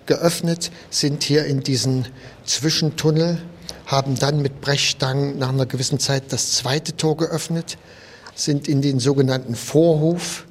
geöffnet, 0.05 0.71
sind 0.89 1.23
hier 1.23 1.45
in 1.45 1.61
diesen 1.61 2.07
Zwischentunnel, 2.45 3.41
haben 3.85 4.15
dann 4.15 4.41
mit 4.41 4.61
Brechstangen 4.61 5.37
nach 5.37 5.49
einer 5.49 5.65
gewissen 5.65 5.99
Zeit 5.99 6.23
das 6.29 6.53
zweite 6.53 6.95
Tor 6.95 7.17
geöffnet, 7.17 7.77
sind 8.35 8.67
in 8.67 8.81
den 8.81 8.99
sogenannten 8.99 9.55
Vorhof 9.55 10.45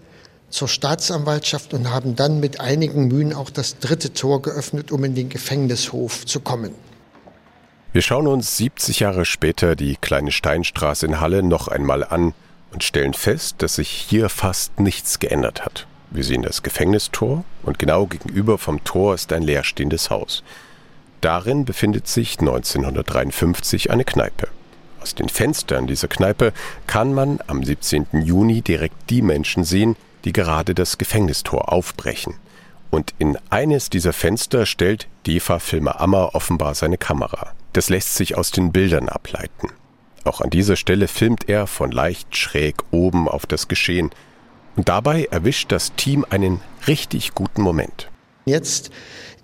zur 0.50 0.68
Staatsanwaltschaft 0.68 1.74
und 1.74 1.90
haben 1.90 2.14
dann 2.14 2.38
mit 2.38 2.60
einigen 2.60 3.08
Mühen 3.08 3.32
auch 3.32 3.50
das 3.50 3.78
dritte 3.78 4.12
Tor 4.12 4.42
geöffnet, 4.42 4.92
um 4.92 5.02
in 5.04 5.14
den 5.14 5.28
Gefängnishof 5.28 6.26
zu 6.26 6.40
kommen. 6.40 6.74
Wir 7.92 8.02
schauen 8.02 8.26
uns 8.26 8.56
70 8.56 9.00
Jahre 9.00 9.24
später 9.24 9.76
die 9.76 9.96
kleine 9.96 10.32
Steinstraße 10.32 11.06
in 11.06 11.20
Halle 11.20 11.42
noch 11.42 11.68
einmal 11.68 12.04
an 12.04 12.32
und 12.70 12.84
stellen 12.84 13.14
fest, 13.14 13.56
dass 13.58 13.76
sich 13.76 13.90
hier 13.90 14.28
fast 14.28 14.80
nichts 14.80 15.18
geändert 15.18 15.64
hat. 15.64 15.86
Wir 16.14 16.24
sehen 16.24 16.42
das 16.42 16.62
Gefängnistor 16.62 17.42
und 17.62 17.78
genau 17.78 18.06
gegenüber 18.06 18.58
vom 18.58 18.84
Tor 18.84 19.14
ist 19.14 19.32
ein 19.32 19.42
leerstehendes 19.42 20.10
Haus. 20.10 20.44
Darin 21.22 21.64
befindet 21.64 22.06
sich 22.06 22.38
1953 22.38 23.90
eine 23.90 24.04
Kneipe. 24.04 24.48
Aus 25.00 25.14
den 25.14 25.30
Fenstern 25.30 25.86
dieser 25.86 26.08
Kneipe 26.08 26.52
kann 26.86 27.14
man 27.14 27.38
am 27.46 27.64
17. 27.64 28.06
Juni 28.24 28.60
direkt 28.60 29.08
die 29.08 29.22
Menschen 29.22 29.64
sehen, 29.64 29.96
die 30.26 30.32
gerade 30.32 30.74
das 30.74 30.98
Gefängnistor 30.98 31.72
aufbrechen. 31.72 32.34
Und 32.90 33.14
in 33.18 33.38
eines 33.48 33.88
dieser 33.88 34.12
Fenster 34.12 34.66
stellt 34.66 35.08
Defa 35.26 35.60
Filmer 35.60 35.98
Ammer 35.98 36.34
offenbar 36.34 36.74
seine 36.74 36.98
Kamera. 36.98 37.52
Das 37.72 37.88
lässt 37.88 38.16
sich 38.16 38.36
aus 38.36 38.50
den 38.50 38.70
Bildern 38.70 39.08
ableiten. 39.08 39.70
Auch 40.24 40.42
an 40.42 40.50
dieser 40.50 40.76
Stelle 40.76 41.08
filmt 41.08 41.48
er 41.48 41.66
von 41.66 41.90
leicht 41.90 42.36
schräg 42.36 42.76
oben 42.90 43.28
auf 43.28 43.46
das 43.46 43.66
Geschehen. 43.66 44.10
Dabei 44.76 45.28
erwischt 45.30 45.70
das 45.70 45.92
Team 45.96 46.24
einen 46.30 46.60
richtig 46.86 47.34
guten 47.34 47.62
Moment. 47.62 48.08
Jetzt 48.46 48.90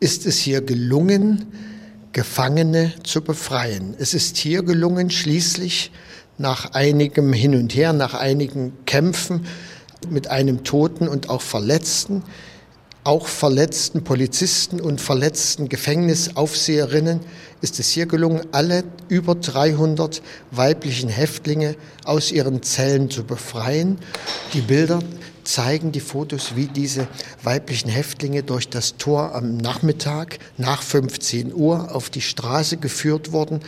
ist 0.01 0.27
es 0.27 0.39
hier 0.39 0.63
gelungen, 0.63 1.53
Gefangene 2.13 2.95
zu 3.03 3.23
befreien. 3.23 3.95
Es 3.99 4.15
ist 4.15 4.39
hier 4.39 4.63
gelungen, 4.63 5.11
schließlich 5.11 5.93
nach 6.39 6.73
einigem 6.73 7.33
Hin 7.33 7.55
und 7.55 7.75
Her, 7.75 7.93
nach 7.93 8.15
einigen 8.15 8.73
Kämpfen 8.87 9.47
mit 10.09 10.29
einem 10.29 10.65
Toten 10.65 11.09
und 11.09 11.29
auch 11.29 11.43
Verletzten, 11.43 12.23
auch 13.05 13.27
verletzten 13.27 14.05
Polizisten 14.05 14.81
und 14.81 15.01
verletzten 15.01 15.69
Gefängnisaufseherinnen 15.69 17.21
ist 17.61 17.81
es 17.81 17.89
hier 17.91 18.07
gelungen, 18.07 18.43
alle 18.53 18.85
über 19.09 19.35
300 19.35 20.23
weiblichen 20.51 21.09
Häftlinge 21.09 21.77
aus 22.05 22.31
ihren 22.31 22.63
Zellen 22.63 23.11
zu 23.11 23.25
befreien. 23.25 23.99
Die 24.53 24.61
Bilder 24.61 25.01
zeigen 25.49 25.93
die 25.93 26.01
Fotos, 26.01 26.57
wie 26.57 26.67
diese 26.67 27.09
weiblichen 27.43 27.89
Häftlinge 27.89 28.43
durch 28.43 28.69
das 28.69 28.99
Tor 28.99 29.35
am 29.35 29.57
Nachmittag 29.57 30.39
nach 30.59 30.83
15 30.83 31.55
Uhr 31.55 31.95
auf 31.95 32.11
die 32.11 32.21
Straße 32.21 32.77
geführt 32.77 33.33
wurden. 33.33 33.61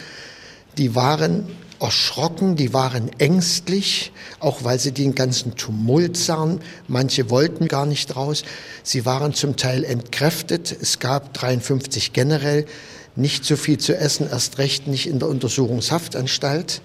Die 0.77 0.95
waren 0.95 1.49
erschrocken, 1.81 2.55
die 2.55 2.75
waren 2.75 3.11
ängstlich, 3.19 4.13
auch 4.41 4.63
weil 4.63 4.79
sie 4.79 4.93
den 4.93 5.15
ganzen 5.15 5.57
Tumult 5.57 6.19
sahen. 6.19 6.61
Manche 6.87 7.31
wollten 7.31 7.67
gar 7.67 7.87
nicht 7.87 8.15
raus. 8.15 8.43
Sie 8.83 9.07
waren 9.07 9.33
zum 9.33 9.57
Teil 9.57 9.83
entkräftet. 9.85 10.77
Es 10.79 10.99
gab 10.99 11.33
53 11.33 12.13
generell 12.13 12.67
nicht 13.17 13.47
so 13.47 13.57
viel 13.57 13.79
zu 13.79 13.97
essen, 13.97 14.29
erst 14.31 14.59
recht 14.59 14.87
nicht 14.87 15.09
in 15.09 15.19
der 15.19 15.29
Untersuchungshaftanstalt. 15.29 16.83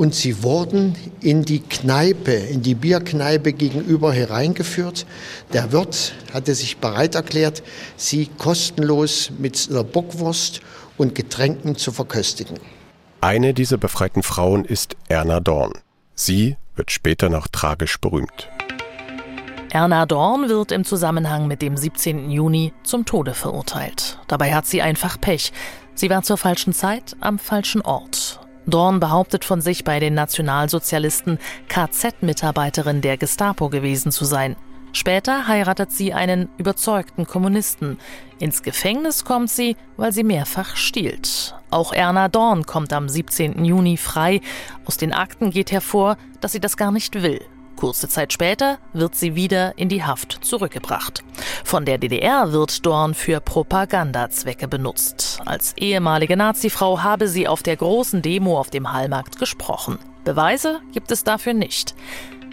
Und 0.00 0.14
sie 0.14 0.42
wurden 0.42 0.94
in 1.20 1.42
die 1.42 1.60
Kneipe, 1.60 2.32
in 2.32 2.62
die 2.62 2.74
Bierkneipe 2.74 3.52
gegenüber 3.52 4.14
hereingeführt. 4.14 5.04
Der 5.52 5.72
Wirt 5.72 6.14
hatte 6.32 6.54
sich 6.54 6.78
bereit 6.78 7.16
erklärt, 7.16 7.62
sie 7.98 8.30
kostenlos 8.38 9.30
mit 9.36 9.68
einer 9.68 9.84
Bockwurst 9.84 10.62
und 10.96 11.14
Getränken 11.14 11.76
zu 11.76 11.92
verköstigen. 11.92 12.58
Eine 13.20 13.52
dieser 13.52 13.76
befreiten 13.76 14.22
Frauen 14.22 14.64
ist 14.64 14.96
Erna 15.08 15.38
Dorn. 15.38 15.74
Sie 16.14 16.56
wird 16.76 16.90
später 16.90 17.28
noch 17.28 17.46
tragisch 17.48 18.00
berühmt. 18.00 18.48
Erna 19.70 20.06
Dorn 20.06 20.48
wird 20.48 20.72
im 20.72 20.86
Zusammenhang 20.86 21.46
mit 21.46 21.60
dem 21.60 21.76
17. 21.76 22.30
Juni 22.30 22.72
zum 22.84 23.04
Tode 23.04 23.34
verurteilt. 23.34 24.18
Dabei 24.28 24.54
hat 24.54 24.64
sie 24.64 24.80
einfach 24.80 25.20
Pech. 25.20 25.52
Sie 25.94 26.08
war 26.08 26.22
zur 26.22 26.38
falschen 26.38 26.72
Zeit 26.72 27.16
am 27.20 27.38
falschen 27.38 27.82
Ort. 27.82 28.39
Dorn 28.66 29.00
behauptet 29.00 29.44
von 29.44 29.60
sich, 29.60 29.84
bei 29.84 30.00
den 30.00 30.14
Nationalsozialisten 30.14 31.38
KZ-Mitarbeiterin 31.68 33.00
der 33.00 33.16
Gestapo 33.16 33.68
gewesen 33.68 34.12
zu 34.12 34.24
sein. 34.24 34.56
Später 34.92 35.46
heiratet 35.46 35.92
sie 35.92 36.12
einen 36.12 36.48
überzeugten 36.58 37.26
Kommunisten. 37.26 37.98
Ins 38.38 38.62
Gefängnis 38.62 39.24
kommt 39.24 39.50
sie, 39.50 39.76
weil 39.96 40.12
sie 40.12 40.24
mehrfach 40.24 40.76
stiehlt. 40.76 41.54
Auch 41.70 41.92
Erna 41.92 42.28
Dorn 42.28 42.66
kommt 42.66 42.92
am 42.92 43.08
17. 43.08 43.64
Juni 43.64 43.96
frei. 43.96 44.40
Aus 44.84 44.96
den 44.96 45.12
Akten 45.12 45.50
geht 45.50 45.70
hervor, 45.70 46.16
dass 46.40 46.52
sie 46.52 46.60
das 46.60 46.76
gar 46.76 46.90
nicht 46.90 47.22
will. 47.22 47.40
Kurze 47.80 48.08
Zeit 48.08 48.30
später 48.30 48.78
wird 48.92 49.14
sie 49.14 49.34
wieder 49.36 49.78
in 49.78 49.88
die 49.88 50.04
Haft 50.04 50.44
zurückgebracht. 50.44 51.24
Von 51.64 51.86
der 51.86 51.96
DDR 51.96 52.52
wird 52.52 52.84
Dorn 52.84 53.14
für 53.14 53.40
Propagandazwecke 53.40 54.68
benutzt. 54.68 55.40
Als 55.46 55.72
ehemalige 55.78 56.36
Nazifrau 56.36 57.02
habe 57.02 57.26
sie 57.26 57.48
auf 57.48 57.62
der 57.62 57.76
großen 57.76 58.20
Demo 58.20 58.60
auf 58.60 58.68
dem 58.68 58.92
Hallmarkt 58.92 59.38
gesprochen. 59.38 59.98
Beweise 60.24 60.82
gibt 60.92 61.10
es 61.10 61.24
dafür 61.24 61.54
nicht. 61.54 61.94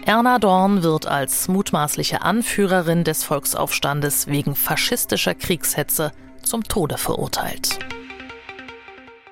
Erna 0.06 0.38
Dorn 0.38 0.82
wird 0.82 1.06
als 1.06 1.46
mutmaßliche 1.46 2.22
Anführerin 2.22 3.04
des 3.04 3.22
Volksaufstandes 3.22 4.28
wegen 4.28 4.54
faschistischer 4.54 5.34
Kriegshetze 5.34 6.12
zum 6.42 6.64
Tode 6.64 6.96
verurteilt. 6.96 7.78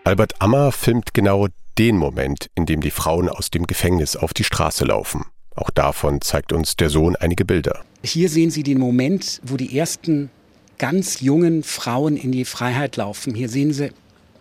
Albert 0.05 0.43
Ammer 0.43 0.73
filmt 0.73 1.15
genau 1.15 1.47
den 1.79 1.97
Moment, 1.97 2.51
in 2.55 2.67
dem 2.67 2.83
die 2.83 2.91
Frauen 2.91 3.31
aus 3.31 3.49
dem 3.49 3.67
Gefängnis 3.67 4.15
auf 4.15 4.35
die 4.35 4.45
Straße 4.45 4.85
laufen. 4.85 5.25
Auch 5.57 5.71
davon 5.71 6.21
zeigt 6.21 6.53
uns 6.53 6.77
der 6.77 6.91
Sohn 6.91 7.17
einige 7.17 7.45
Bilder. 7.45 7.81
Hier 8.05 8.29
sehen 8.29 8.51
Sie 8.51 8.63
den 8.63 8.79
Moment, 8.79 9.41
wo 9.43 9.57
die 9.57 9.77
ersten 9.77 10.31
ganz 10.79 11.21
jungen 11.21 11.63
Frauen 11.63 12.17
in 12.17 12.31
die 12.31 12.45
Freiheit 12.45 12.97
laufen. 12.97 13.35
Hier 13.35 13.49
sehen 13.49 13.73
Sie 13.73 13.91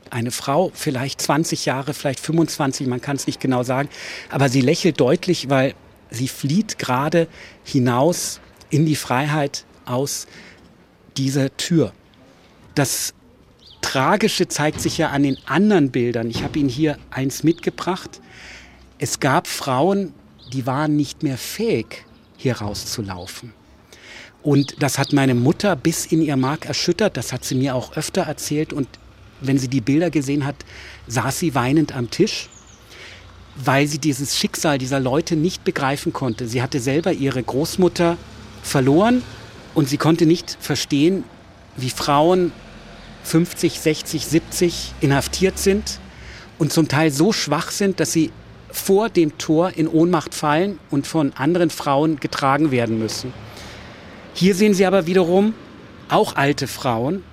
eine 0.10 0.32
Frau, 0.32 0.72
vielleicht 0.74 1.22
20 1.22 1.66
Jahre, 1.66 1.94
vielleicht 1.94 2.20
25, 2.20 2.88
man 2.88 3.02
kann 3.02 3.16
es 3.16 3.28
nicht 3.28 3.40
genau 3.40 3.64
sagen, 3.64 3.90
aber 4.30 4.50
sie 4.50 4.62
lächelt 4.62 5.00
deutlich, 5.00 5.50
weil 5.50 5.74
sie 6.12 6.28
flieht 6.28 6.78
gerade 6.78 7.28
hinaus 7.64 8.40
in 8.70 8.86
die 8.86 8.96
Freiheit 8.96 9.66
aus 9.86 10.28
dieser 11.18 11.56
Tür. 11.58 11.92
Das 12.76 13.14
Tragische 13.82 14.48
zeigt 14.48 14.82
sich 14.82 14.98
ja 14.98 15.10
an 15.10 15.24
den 15.24 15.38
anderen 15.46 15.92
Bildern. 15.92 16.30
Ich 16.30 16.44
habe 16.44 16.60
Ihnen 16.60 16.70
hier 16.70 16.98
eins 17.12 17.44
mitgebracht. 17.44 18.20
Es 18.98 19.20
gab 19.20 19.48
Frauen, 19.48 20.14
die 20.56 20.66
waren 20.66 20.96
nicht 20.96 21.22
mehr 21.22 21.38
fähig, 21.38 22.06
hier 22.38 22.58
rauszulaufen. 22.58 23.54
Und 24.42 24.82
das 24.82 24.98
hat 24.98 25.12
meine 25.12 25.36
Mutter 25.36 25.76
bis 25.76 26.06
in 26.06 26.22
ihr 26.22 26.38
Mark 26.38 26.66
erschüttert. 26.66 27.18
Das 27.18 27.34
hat 27.34 27.44
sie 27.44 27.56
mir 27.56 27.76
auch 27.76 27.98
öfter 27.98 28.22
erzählt. 28.22 28.72
Und 28.72 28.88
wenn 29.42 29.58
sie 29.58 29.68
die 29.68 29.82
Bilder 29.82 30.10
gesehen 30.10 30.46
hat, 30.46 30.56
saß 31.08 31.40
sie 31.40 31.56
weinend 31.56 31.94
am 31.94 32.10
Tisch, 32.10 32.48
weil 33.58 33.88
sie 33.88 33.98
dieses 34.00 34.38
Schicksal 34.38 34.78
dieser 34.78 35.02
Leute 35.02 35.36
nicht 35.36 35.66
begreifen 35.66 36.14
konnte. 36.14 36.48
Sie 36.48 36.62
hatte 36.62 36.80
selber 36.80 37.12
ihre 37.12 37.44
Großmutter 37.44 38.18
verloren 38.64 39.24
und 39.74 39.90
sie 39.90 39.98
konnte 39.98 40.26
nicht 40.26 40.58
verstehen, 40.62 41.26
wie 41.76 41.90
Frauen 41.90 42.54
50, 43.24 43.80
60, 43.82 44.26
70 44.26 44.94
inhaftiert 45.02 45.60
sind 45.60 46.00
und 46.60 46.72
zum 46.72 46.88
Teil 46.88 47.12
so 47.12 47.34
schwach 47.34 47.72
sind, 47.72 48.00
dass 48.00 48.14
sie 48.14 48.32
vor 48.76 49.10
dem 49.10 49.38
Tor 49.38 49.72
in 49.76 49.88
Ohnmacht 49.88 50.36
fallen 50.36 50.80
und 50.92 51.08
von 51.08 51.32
anderen 51.34 51.70
Frauen 51.70 52.20
getragen 52.20 52.72
werden 52.72 53.00
müssen. 53.00 53.34
Hier 54.34 54.54
sehen 54.54 54.74
Sie 54.74 54.86
aber 54.86 55.08
wiederum 55.08 55.54
auch 56.10 56.36
alte 56.36 56.68
Frauen. 56.68 57.24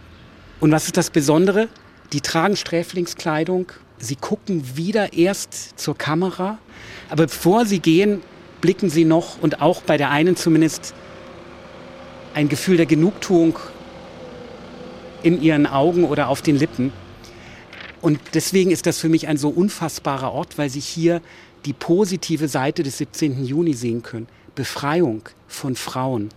Und 0.60 0.70
was 0.70 0.86
ist 0.86 0.96
das 0.96 1.10
Besondere? 1.10 1.68
Die 2.12 2.20
tragen 2.20 2.56
Sträflingskleidung. 2.56 3.72
Sie 3.98 4.16
gucken 4.16 4.76
wieder 4.76 5.12
erst 5.12 5.78
zur 5.78 5.98
Kamera. 5.98 6.58
Aber 7.10 7.24
bevor 7.24 7.66
sie 7.66 7.80
gehen, 7.80 8.22
blicken 8.60 8.88
sie 8.88 9.04
noch 9.04 9.42
und 9.42 9.60
auch 9.60 9.82
bei 9.82 9.96
der 9.96 10.10
einen 10.10 10.36
zumindest 10.36 10.94
ein 12.34 12.48
Gefühl 12.48 12.76
der 12.76 12.86
Genugtuung 12.86 13.58
in 15.24 15.42
ihren 15.42 15.66
Augen 15.66 16.04
oder 16.04 16.28
auf 16.28 16.40
den 16.40 16.56
Lippen. 16.56 16.92
Und 18.02 18.20
deswegen 18.34 18.70
ist 18.72 18.86
das 18.86 18.98
für 18.98 19.08
mich 19.08 19.28
ein 19.28 19.36
so 19.38 19.48
unfassbarer 19.48 20.32
Ort, 20.32 20.58
weil 20.58 20.68
Sie 20.68 20.80
hier 20.80 21.22
die 21.64 21.72
positive 21.72 22.48
Seite 22.48 22.82
des 22.82 22.98
17. 22.98 23.44
Juni 23.44 23.74
sehen 23.74 24.02
können. 24.02 24.26
Befreiung 24.54 25.22
von 25.46 25.76
Frauen. 25.76 26.28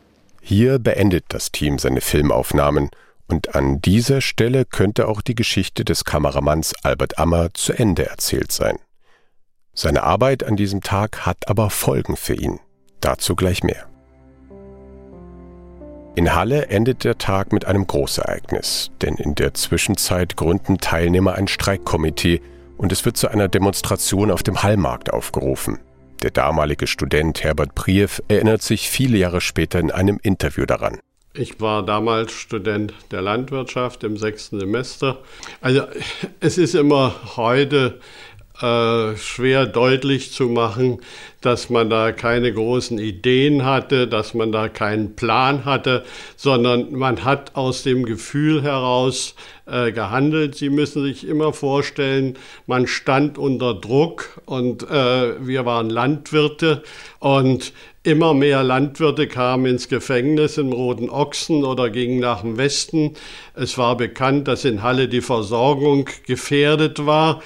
Hier 0.42 0.80
beendet 0.80 1.26
das 1.30 1.52
Team 1.52 1.80
seine 1.80 2.02
Filmaufnahmen 2.02 2.92
und 3.28 3.56
an 3.56 3.82
dieser 3.82 4.22
Stelle 4.22 4.64
könnte 4.64 5.08
auch 5.08 5.22
die 5.22 5.36
Geschichte 5.36 5.84
des 5.84 6.06
Kameramanns 6.06 6.76
Albert 6.84 7.18
Ammer 7.18 7.50
zu 7.56 7.74
Ende 7.74 8.06
erzählt 8.06 8.52
sein. 8.52 8.78
Seine 9.74 10.04
Arbeit 10.04 10.44
an 10.44 10.56
diesem 10.56 10.82
Tag 10.82 11.26
hat 11.26 11.50
aber 11.50 11.72
Folgen 11.72 12.16
für 12.16 12.36
ihn. 12.36 12.60
Dazu 13.02 13.36
gleich 13.36 13.64
mehr. 13.64 13.88
In 16.18 16.34
Halle 16.34 16.68
endet 16.68 17.04
der 17.04 17.18
Tag 17.18 17.52
mit 17.52 17.66
einem 17.66 17.86
Großereignis, 17.86 18.90
denn 19.02 19.16
in 19.16 19.36
der 19.36 19.54
Zwischenzeit 19.54 20.38
gründen 20.38 20.78
Teilnehmer 20.78 21.36
ein 21.36 21.50
Streikkomitee 21.50 22.42
und 22.78 22.94
es 22.94 23.04
wird 23.04 23.18
zu 23.18 23.28
einer 23.28 23.50
Demonstration 23.50 24.32
auf 24.32 24.42
dem 24.42 24.64
Hallmarkt 24.64 25.12
aufgerufen. 25.12 25.78
Der 26.24 26.32
damalige 26.32 26.88
Student 26.88 27.44
Herbert 27.44 27.76
Priev 27.76 28.22
erinnert 28.30 28.62
sich 28.62 28.90
viele 28.90 29.18
Jahre 29.18 29.42
später 29.42 29.78
in 29.78 29.92
einem 29.92 30.18
Interview 30.24 30.66
daran. 30.66 31.00
Ich 31.34 31.60
war 31.60 31.86
damals 31.86 32.32
Student 32.32 32.94
der 33.12 33.22
Landwirtschaft 33.22 34.06
im 34.06 34.16
sechsten 34.16 34.58
Semester. 34.58 35.20
Also 35.60 35.82
es 36.40 36.58
ist 36.58 36.76
immer 36.76 37.14
heute 37.36 38.00
äh, 38.62 39.18
schwer 39.18 39.66
deutlich 39.66 40.32
zu 40.32 40.48
machen, 40.48 41.00
dass 41.42 41.70
man 41.70 41.90
da 41.90 42.12
keine 42.12 42.54
großen 42.54 42.98
Ideen 42.98 43.66
hatte, 43.66 44.08
dass 44.08 44.34
man 44.34 44.52
da 44.52 44.70
keinen 44.70 45.16
Plan 45.16 45.66
hatte, 45.66 46.04
sondern 46.38 46.94
man 46.94 47.24
hat 47.24 47.56
aus 47.56 47.84
dem 47.84 48.06
Gefühl 48.06 48.64
heraus 48.64 49.36
äh, 49.66 49.92
gehandelt. 49.92 50.56
Sie 50.56 50.70
müssen 50.70 51.04
sich 51.04 51.28
immer 51.28 51.54
vorstellen, 51.54 52.38
man 52.66 52.88
stand 52.88 53.38
unter 53.38 53.74
Druck 53.74 54.42
und 54.46 54.84
äh, 54.84 55.46
wir 55.46 55.66
waren 55.66 55.90
Landwirte 55.90 56.84
und 57.20 57.74
immer 58.04 58.34
mehr 58.34 58.64
Landwirte 58.64 59.28
kamen 59.28 59.66
ins 59.66 59.90
Gefängnis 59.90 60.58
im 60.58 60.72
Roten 60.72 61.10
Ochsen 61.10 61.64
oder 61.64 61.90
gingen 61.90 62.20
nach 62.20 62.42
dem 62.42 62.58
Westen. 62.58 63.16
Es 63.54 63.78
war 63.78 63.98
bekannt, 63.98 64.48
dass 64.48 64.64
in 64.64 64.84
Halle 64.84 65.08
die 65.08 65.22
Versorgung 65.22 66.08
gefährdet 66.26 67.06
war 67.06 67.42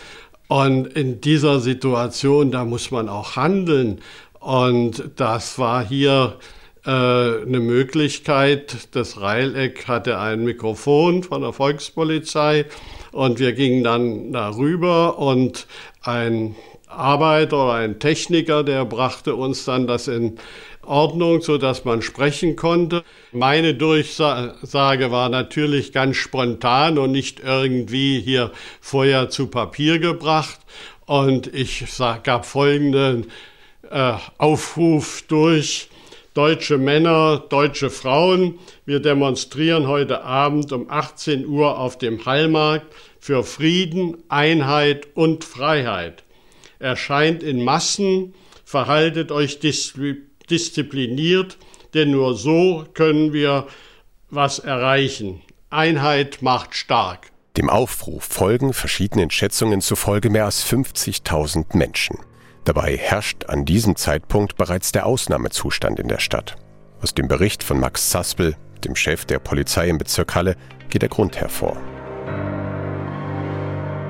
und 0.49 0.87
in 0.87 1.21
dieser 1.21 1.59
Situation, 1.59 2.51
da 2.51 2.65
muss 2.65 2.89
man 2.89 3.07
auch 3.07 3.35
handeln. 3.35 4.01
Und 4.39 5.11
das 5.15 5.59
war 5.59 5.87
hier 5.87 6.37
äh, 6.85 6.89
eine 6.89 7.59
Möglichkeit. 7.59 8.87
Das 8.95 9.21
Reileck 9.21 9.87
hatte 9.87 10.17
ein 10.17 10.43
Mikrofon 10.43 11.21
von 11.21 11.43
der 11.43 11.53
Volkspolizei 11.53 12.65
und 13.11 13.37
wir 13.37 13.53
gingen 13.53 13.83
dann 13.83 14.33
darüber 14.33 15.19
und 15.19 15.67
ein 16.01 16.55
Arbeiter 16.87 17.65
oder 17.65 17.73
ein 17.73 17.99
Techniker, 17.99 18.63
der 18.63 18.85
brachte 18.85 19.35
uns 19.35 19.65
dann 19.65 19.85
das 19.85 20.07
in 20.07 20.39
Ordnung, 20.89 21.41
so 21.41 21.57
dass 21.57 21.85
man 21.85 22.01
sprechen 22.01 22.55
konnte. 22.55 23.03
Meine 23.31 23.75
Durchsage 23.75 25.11
war 25.11 25.29
natürlich 25.29 25.93
ganz 25.93 26.17
spontan 26.17 26.97
und 26.97 27.11
nicht 27.11 27.39
irgendwie 27.39 28.19
hier 28.19 28.51
vorher 28.81 29.29
zu 29.29 29.47
Papier 29.47 29.99
gebracht. 29.99 30.59
Und 31.05 31.47
ich 31.47 31.85
gab 32.23 32.45
folgenden 32.45 33.27
äh, 33.89 34.13
Aufruf 34.37 35.23
durch 35.27 35.89
deutsche 36.33 36.77
Männer, 36.77 37.43
deutsche 37.49 37.89
Frauen. 37.89 38.59
Wir 38.85 38.99
demonstrieren 38.99 39.87
heute 39.87 40.23
Abend 40.23 40.71
um 40.71 40.89
18 40.89 41.45
Uhr 41.47 41.77
auf 41.77 41.97
dem 41.97 42.25
Hallmarkt 42.25 42.87
für 43.19 43.43
Frieden, 43.43 44.17
Einheit 44.29 45.07
und 45.15 45.43
Freiheit. 45.43 46.23
Erscheint 46.79 47.43
in 47.43 47.63
Massen, 47.63 48.33
verhaltet 48.63 49.31
euch 49.31 49.59
diszipliniert 49.59 50.28
diszipliniert, 50.51 51.57
denn 51.93 52.11
nur 52.11 52.35
so 52.35 52.85
können 52.93 53.33
wir 53.33 53.67
was 54.29 54.59
erreichen. 54.59 55.41
Einheit 55.69 56.41
macht 56.41 56.75
stark. 56.75 57.31
Dem 57.57 57.69
Aufruf 57.69 58.23
folgen 58.23 58.73
verschiedenen 58.73 59.31
Schätzungen 59.31 59.81
zufolge 59.81 60.29
mehr 60.29 60.45
als 60.45 60.65
50.000 60.65 61.75
Menschen. 61.75 62.17
Dabei 62.63 62.97
herrscht 62.97 63.45
an 63.45 63.65
diesem 63.65 63.95
Zeitpunkt 63.95 64.55
bereits 64.55 64.91
der 64.91 65.05
Ausnahmezustand 65.05 65.99
in 65.99 66.07
der 66.07 66.19
Stadt. 66.19 66.55
Aus 67.01 67.13
dem 67.13 67.27
Bericht 67.27 67.63
von 67.63 67.79
Max 67.79 68.09
Zaspel, 68.09 68.55
dem 68.83 68.95
Chef 68.95 69.25
der 69.25 69.39
Polizei 69.39 69.89
im 69.89 69.97
Bezirk 69.97 70.35
Halle, 70.35 70.55
geht 70.89 71.01
der 71.01 71.09
Grund 71.09 71.37
hervor. 71.37 71.77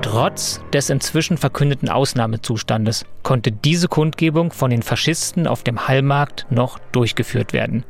Trotz 0.02 0.60
des 0.72 0.88
inzwischen 0.88 1.36
verkündeten 1.36 1.88
Ausnahmezustandes 1.88 3.04
konnte 3.22 3.52
diese 3.52 3.86
Kundgebung 3.86 4.50
von 4.50 4.70
den 4.70 4.82
Faschisten 4.82 5.46
auf 5.46 5.62
dem 5.62 5.86
Hallmarkt 5.88 6.46
noch 6.50 6.78
durchgeführt 6.92 7.52
werden. 7.52 7.84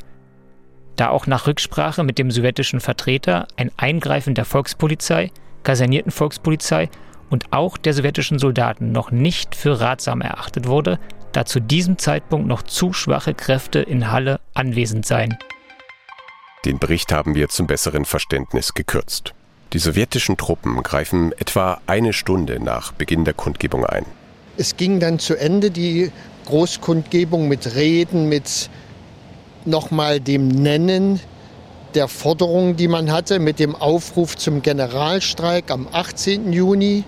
Da 0.97 1.09
auch 1.09 1.27
nach 1.27 1.47
Rücksprache 1.47 2.03
mit 2.03 2.19
dem 2.19 2.31
sowjetischen 2.31 2.81
Vertreter 2.81 3.47
ein 3.57 3.71
Eingreifen 3.77 4.35
der 4.35 4.45
Volkspolizei, 4.45 5.31
kasernierten 5.63 6.11
Volkspolizei 6.13 6.91
und 7.31 7.53
auch 7.53 7.79
der 7.79 7.95
sowjetischen 7.95 8.39
Soldaten 8.39 8.93
noch 8.93 9.11
nicht 9.11 9.55
für 9.55 9.81
ratsam 9.81 10.21
erachtet 10.21 10.67
wurde, 10.67 10.99
da 11.33 11.47
zu 11.47 11.61
diesem 11.61 11.97
Zeitpunkt 11.97 12.49
noch 12.49 12.63
zu 12.63 12.93
schwache 12.93 13.35
Kräfte 13.35 13.79
in 13.79 14.11
Halle 14.11 14.41
anwesend 14.53 15.07
seien. 15.07 15.39
Den 16.65 16.79
Bericht 16.79 17.13
haben 17.13 17.35
wir 17.35 17.49
zum 17.49 17.67
besseren 17.67 18.05
Verständnis 18.05 18.75
gekürzt. 18.75 19.33
Die 19.73 19.79
sowjetischen 19.79 20.37
Truppen 20.37 20.83
greifen 20.83 21.33
etwa 21.39 21.81
eine 21.87 22.13
Stunde 22.13 22.59
nach 22.59 22.91
Beginn 22.93 23.25
der 23.25 23.35
Kundgebung 23.35 23.87
ein. 23.87 24.05
Es 24.57 24.77
ging 24.77 24.99
dann 24.99 25.21
zu 25.21 25.37
Ende 25.37 25.71
die 25.71 26.11
Großkundgebung 26.47 27.47
mit 27.47 27.77
Reden, 27.77 28.29
mit 28.29 28.69
nochmal 29.65 30.19
dem 30.19 30.49
Nennen 30.49 31.21
der 31.95 32.09
Forderungen, 32.09 32.77
die 32.77 32.89
man 32.89 33.13
hatte, 33.13 33.39
mit 33.39 33.61
dem 33.61 33.77
Aufruf 33.77 34.37
zum 34.37 34.61
Generalstreik 34.63 35.71
am 35.71 35.87
18. 35.93 36.53
Juni. 36.53 37.05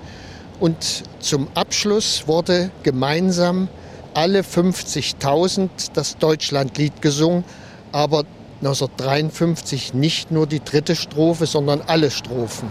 Und 0.60 1.02
zum 1.18 1.48
Abschluss 1.54 2.28
wurde 2.28 2.70
gemeinsam 2.84 3.68
alle 4.14 4.42
50.000 4.42 5.68
das 5.94 6.16
Deutschlandlied 6.18 7.02
gesungen, 7.02 7.42
aber 7.90 8.24
1953 8.62 9.92
nicht 9.92 10.30
nur 10.30 10.46
die 10.46 10.62
dritte 10.64 10.94
Strophe, 10.94 11.46
sondern 11.46 11.80
alle 11.80 12.12
Strophen. 12.12 12.68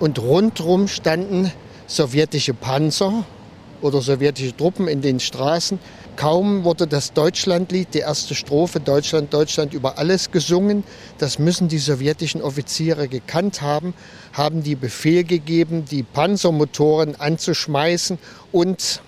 und 0.00 0.18
rundherum 0.18 0.86
standen 0.88 1.50
sowjetische 1.86 2.52
Panzer 2.52 3.24
oder 3.80 4.02
sowjetische 4.02 4.54
Truppen 4.54 4.86
in 4.86 5.00
den 5.00 5.18
Straßen. 5.18 5.78
Kaum 6.16 6.64
wurde 6.64 6.86
das 6.86 7.14
Deutschlandlied, 7.14 7.94
die 7.94 8.00
erste 8.00 8.34
Strophe 8.34 8.78
Deutschland, 8.80 9.32
Deutschland 9.32 9.72
über 9.72 9.96
alles 9.96 10.30
gesungen. 10.30 10.84
Das 11.16 11.38
müssen 11.38 11.68
die 11.68 11.78
sowjetischen 11.78 12.42
Offiziere 12.42 13.08
gekannt 13.08 13.62
haben, 13.62 13.94
haben 14.34 14.62
die 14.62 14.76
Befehl 14.76 15.24
gegeben, 15.24 15.86
die 15.90 16.02
Panzermotoren 16.02 17.18
anzuschmeißen 17.18 18.18
und 18.52 19.00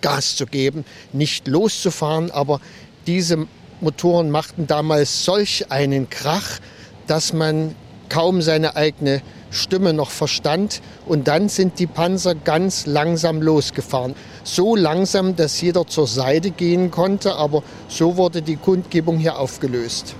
Gas 0.00 0.34
zu 0.34 0.46
geben, 0.46 0.84
nicht 1.12 1.46
loszufahren. 1.46 2.32
Aber 2.32 2.60
diese 3.06 3.46
Motoren 3.80 4.30
machten 4.30 4.66
damals 4.66 5.24
solch 5.24 5.70
einen 5.70 6.10
Krach, 6.10 6.58
dass 7.06 7.32
man 7.32 7.74
kaum 8.08 8.42
seine 8.42 8.76
eigene 8.76 9.22
Stimme 9.50 9.92
noch 9.92 10.10
verstand. 10.10 10.80
Und 11.06 11.28
dann 11.28 11.48
sind 11.48 11.78
die 11.78 11.86
Panzer 11.86 12.34
ganz 12.34 12.86
langsam 12.86 13.42
losgefahren. 13.42 14.14
So 14.44 14.76
langsam, 14.76 15.36
dass 15.36 15.60
jeder 15.60 15.86
zur 15.86 16.06
Seite 16.06 16.50
gehen 16.50 16.90
konnte, 16.90 17.36
aber 17.36 17.62
so 17.88 18.16
wurde 18.16 18.42
die 18.42 18.56
Kundgebung 18.56 19.18
hier 19.18 19.38
aufgelöst. 19.38 20.14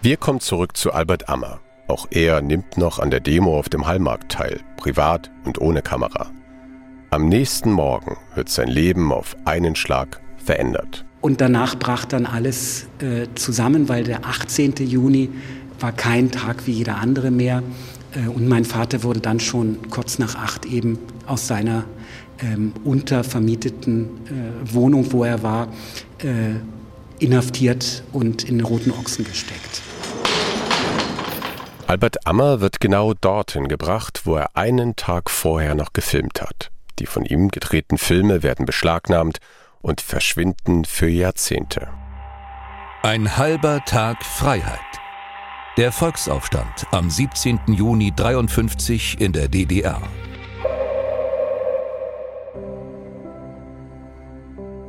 Wir 0.00 0.16
kommen 0.16 0.40
zurück 0.40 0.76
zu 0.76 0.92
Albert 0.92 1.28
Ammer. 1.28 1.60
Auch 1.88 2.06
er 2.10 2.40
nimmt 2.40 2.78
noch 2.78 2.98
an 2.98 3.10
der 3.10 3.20
Demo 3.20 3.58
auf 3.58 3.68
dem 3.68 3.86
Hallmarkt 3.86 4.32
teil, 4.32 4.60
privat 4.76 5.30
und 5.44 5.60
ohne 5.60 5.82
Kamera. 5.82 6.30
Am 7.10 7.28
nächsten 7.28 7.70
Morgen 7.70 8.16
wird 8.34 8.48
sein 8.48 8.68
Leben 8.68 9.12
auf 9.12 9.36
einen 9.44 9.76
Schlag 9.76 10.20
verändert. 10.38 11.04
Und 11.22 11.40
danach 11.40 11.76
brach 11.78 12.04
dann 12.04 12.26
alles 12.26 12.86
äh, 12.98 13.28
zusammen, 13.36 13.88
weil 13.88 14.02
der 14.02 14.26
18. 14.26 14.74
Juni 14.78 15.30
war 15.78 15.92
kein 15.92 16.32
Tag 16.32 16.66
wie 16.66 16.72
jeder 16.72 16.96
andere 16.96 17.30
mehr. 17.30 17.62
Äh, 18.12 18.28
und 18.28 18.48
mein 18.48 18.64
Vater 18.64 19.04
wurde 19.04 19.20
dann 19.20 19.38
schon 19.38 19.88
kurz 19.88 20.18
nach 20.18 20.34
acht 20.34 20.66
eben 20.66 20.98
aus 21.26 21.46
seiner 21.46 21.84
ähm, 22.40 22.72
untervermieteten 22.82 24.04
äh, 24.26 24.74
Wohnung, 24.74 25.12
wo 25.12 25.22
er 25.22 25.44
war, 25.44 25.68
äh, 26.18 26.56
inhaftiert 27.24 28.02
und 28.12 28.42
in 28.42 28.58
den 28.58 28.66
roten 28.66 28.90
Ochsen 28.90 29.24
gesteckt. 29.24 29.80
Albert 31.86 32.26
Ammer 32.26 32.60
wird 32.60 32.80
genau 32.80 33.14
dorthin 33.14 33.68
gebracht, 33.68 34.22
wo 34.24 34.34
er 34.34 34.56
einen 34.56 34.96
Tag 34.96 35.30
vorher 35.30 35.76
noch 35.76 35.92
gefilmt 35.92 36.42
hat. 36.42 36.72
Die 36.98 37.06
von 37.06 37.24
ihm 37.24 37.48
gedrehten 37.48 37.96
Filme 37.96 38.42
werden 38.42 38.66
beschlagnahmt 38.66 39.38
und 39.82 40.00
verschwinden 40.00 40.84
für 40.84 41.08
Jahrzehnte. 41.08 41.88
Ein 43.02 43.36
halber 43.36 43.84
Tag 43.84 44.24
Freiheit. 44.24 44.78
Der 45.76 45.90
Volksaufstand 45.90 46.86
am 46.92 47.10
17. 47.10 47.60
Juni 47.66 48.10
1953 48.10 49.20
in 49.20 49.32
der 49.32 49.48
DDR. 49.48 50.00